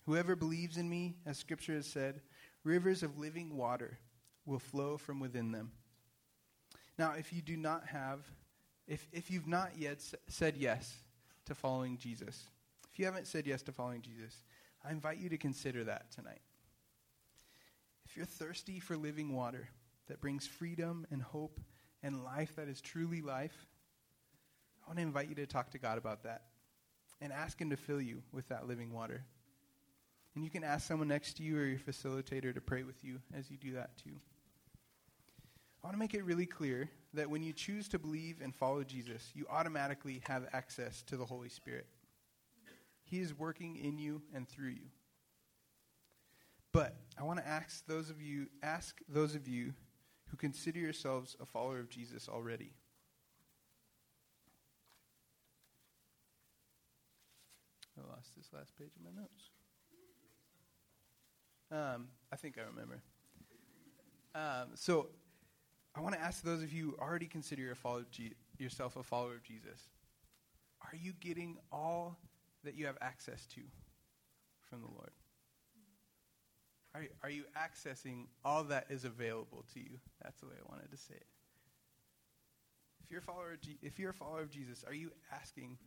Whoever 0.05 0.35
believes 0.35 0.77
in 0.77 0.89
me, 0.89 1.15
as 1.25 1.37
Scripture 1.37 1.73
has 1.73 1.85
said, 1.85 2.21
rivers 2.63 3.03
of 3.03 3.17
living 3.17 3.55
water 3.55 3.99
will 4.45 4.59
flow 4.59 4.97
from 4.97 5.19
within 5.19 5.51
them. 5.51 5.71
Now, 6.97 7.13
if 7.17 7.31
you 7.31 7.41
do 7.41 7.55
not 7.55 7.87
have, 7.87 8.19
if, 8.87 9.07
if 9.11 9.31
you've 9.31 9.47
not 9.47 9.71
yet 9.77 9.97
s- 9.97 10.15
said 10.27 10.57
yes 10.57 10.97
to 11.45 11.55
following 11.55 11.97
Jesus, 11.97 12.47
if 12.91 12.99
you 12.99 13.05
haven't 13.05 13.27
said 13.27 13.47
yes 13.47 13.61
to 13.63 13.71
following 13.71 14.01
Jesus, 14.01 14.43
I 14.83 14.91
invite 14.91 15.19
you 15.19 15.29
to 15.29 15.37
consider 15.37 15.83
that 15.85 16.11
tonight. 16.11 16.41
If 18.05 18.17
you're 18.17 18.25
thirsty 18.25 18.79
for 18.79 18.97
living 18.97 19.33
water 19.33 19.69
that 20.07 20.21
brings 20.21 20.47
freedom 20.47 21.05
and 21.11 21.21
hope 21.21 21.59
and 22.03 22.23
life 22.23 22.55
that 22.55 22.67
is 22.67 22.81
truly 22.81 23.21
life, 23.21 23.67
I 24.83 24.89
want 24.89 24.97
to 24.97 25.03
invite 25.03 25.29
you 25.29 25.35
to 25.35 25.45
talk 25.45 25.71
to 25.71 25.77
God 25.77 25.97
about 25.97 26.23
that 26.23 26.43
and 27.21 27.31
ask 27.31 27.61
Him 27.61 27.69
to 27.69 27.77
fill 27.77 28.01
you 28.01 28.23
with 28.31 28.49
that 28.49 28.67
living 28.67 28.91
water. 28.91 29.23
And 30.35 30.43
you 30.43 30.49
can 30.49 30.63
ask 30.63 30.87
someone 30.87 31.09
next 31.09 31.37
to 31.37 31.43
you 31.43 31.57
or 31.57 31.65
your 31.65 31.79
facilitator 31.79 32.53
to 32.53 32.61
pray 32.61 32.83
with 32.83 33.03
you 33.03 33.19
as 33.37 33.51
you 33.51 33.57
do 33.57 33.73
that 33.73 33.97
too. 33.97 34.15
I 35.83 35.87
want 35.87 35.95
to 35.95 35.99
make 35.99 36.13
it 36.13 36.23
really 36.23 36.45
clear 36.45 36.89
that 37.13 37.29
when 37.29 37.43
you 37.43 37.53
choose 37.53 37.87
to 37.89 37.99
believe 37.99 38.37
and 38.41 38.53
follow 38.53 38.83
Jesus, 38.83 39.31
you 39.33 39.45
automatically 39.49 40.21
have 40.27 40.47
access 40.53 41.01
to 41.03 41.17
the 41.17 41.25
Holy 41.25 41.49
Spirit. 41.49 41.85
He 43.11 43.19
is 43.19 43.37
working 43.37 43.75
in 43.75 43.97
you 43.97 44.21
and 44.33 44.47
through 44.47 44.69
you. 44.69 44.87
But 46.71 46.95
I 47.19 47.23
want 47.23 47.39
to 47.39 47.47
ask 47.47 47.85
those 47.85 48.09
of 48.09 48.21
you 48.21 48.47
ask 48.63 49.01
those 49.09 49.35
of 49.35 49.49
you 49.49 49.73
who 50.29 50.37
consider 50.37 50.79
yourselves 50.79 51.35
a 51.41 51.45
follower 51.45 51.79
of 51.79 51.89
Jesus 51.89 52.29
already. 52.29 52.71
I 57.97 58.09
lost 58.15 58.33
this 58.37 58.47
last 58.53 58.77
page 58.77 58.91
of 58.95 59.03
my 59.03 59.21
notes. 59.21 59.49
Um, 61.69 62.07
I 62.31 62.37
think 62.37 62.57
I 62.57 62.61
remember. 62.61 63.01
Um, 64.33 64.69
so 64.75 65.09
I 65.93 65.99
want 65.99 66.15
to 66.15 66.21
ask 66.21 66.41
those 66.41 66.63
of 66.63 66.71
you 66.71 66.91
who 66.91 67.03
already 67.03 67.27
consider 67.27 67.73
a 67.73 68.01
G- 68.09 68.35
yourself 68.57 68.95
a 68.95 69.03
follower 69.03 69.33
of 69.33 69.43
Jesus 69.43 69.89
are 70.81 70.95
you 70.95 71.13
getting 71.19 71.57
all 71.71 72.17
that 72.63 72.75
you 72.75 72.85
have 72.85 72.97
access 73.01 73.45
to 73.47 73.61
from 74.69 74.81
the 74.81 74.87
Lord? 74.87 75.11
Are, 76.93 77.03
are 77.23 77.29
you 77.29 77.43
accessing 77.57 78.25
all 78.43 78.63
that 78.65 78.87
is 78.89 79.05
available 79.05 79.65
to 79.73 79.79
you? 79.79 79.99
That's 80.21 80.39
the 80.39 80.47
way 80.47 80.53
I 80.57 80.69
wanted 80.69 80.91
to 80.91 80.97
say 80.97 81.15
it. 81.15 81.25
If 83.03 83.11
you're 83.11 83.19
a 83.19 83.23
follower 83.23 83.53
of, 83.53 83.61
G- 83.61 83.79
if 83.81 83.97
you're 83.97 84.11
a 84.11 84.13
follower 84.13 84.41
of 84.41 84.49
Jesus, 84.49 84.83
are 84.85 84.93
you 84.93 85.11
asking, 85.31 85.77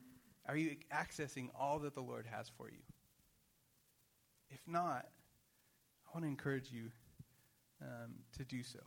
are 0.49 0.57
you 0.57 0.77
accessing 0.93 1.49
all 1.59 1.79
that 1.81 1.95
the 1.95 2.01
Lord 2.01 2.27
has 2.31 2.49
for 2.49 2.69
you? 2.71 2.83
If 4.51 4.61
not, 4.67 5.07
I 6.07 6.11
want 6.15 6.25
to 6.25 6.29
encourage 6.29 6.71
you 6.71 6.91
um, 7.83 8.15
to 8.39 8.45
do 8.45 8.63
so. 8.63 8.81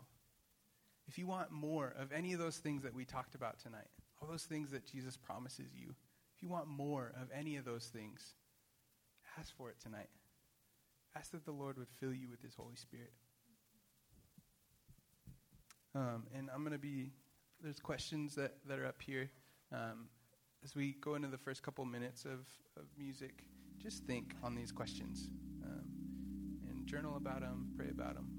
If 1.08 1.18
you 1.18 1.28
want 1.28 1.52
more 1.52 1.94
of 1.98 2.12
any 2.12 2.34
of 2.34 2.40
those 2.40 2.58
things 2.58 2.84
that 2.84 2.94
we 2.94 3.06
talked 3.06 3.36
about 3.36 3.60
tonight, 3.60 3.88
all 4.22 4.28
those 4.28 4.44
things 4.44 4.72
that 4.72 4.86
Jesus 4.86 5.18
promises 5.18 5.68
you, 5.76 5.94
if 6.38 6.44
you 6.44 6.50
want 6.50 6.68
more 6.68 7.14
of 7.20 7.30
any 7.36 7.56
of 7.56 7.66
those 7.66 7.86
things, 7.86 8.36
ask 9.40 9.56
for 9.58 9.72
it 9.72 9.78
tonight. 9.82 10.10
Ask 11.16 11.32
that 11.32 11.46
the 11.46 11.52
Lord 11.52 11.80
would 11.80 11.88
fill 12.00 12.14
you 12.14 12.30
with 12.30 12.44
His 12.44 12.54
Holy 12.54 12.76
Spirit. 12.76 13.12
Um, 15.96 16.28
and 16.36 16.48
I'm 16.54 16.60
going 16.60 16.74
to 16.74 16.78
be, 16.78 17.12
there's 17.64 17.80
questions 17.80 18.36
that, 18.36 18.54
that 18.68 18.78
are 18.78 18.86
up 18.86 19.02
here. 19.02 19.32
Um, 19.74 20.10
as 20.64 20.76
we 20.76 20.96
go 21.02 21.16
into 21.16 21.28
the 21.28 21.40
first 21.40 21.64
couple 21.64 21.84
minutes 21.86 22.26
of, 22.26 22.46
of 22.78 22.86
music, 23.00 23.44
just 23.82 24.04
think 24.04 24.36
on 24.44 24.54
these 24.54 24.72
questions 24.72 25.30
um, 25.66 25.86
and 26.70 26.86
journal 26.86 27.18
about 27.18 27.42
them, 27.42 27.70
pray 27.76 27.90
about 27.90 28.14
them. 28.14 28.37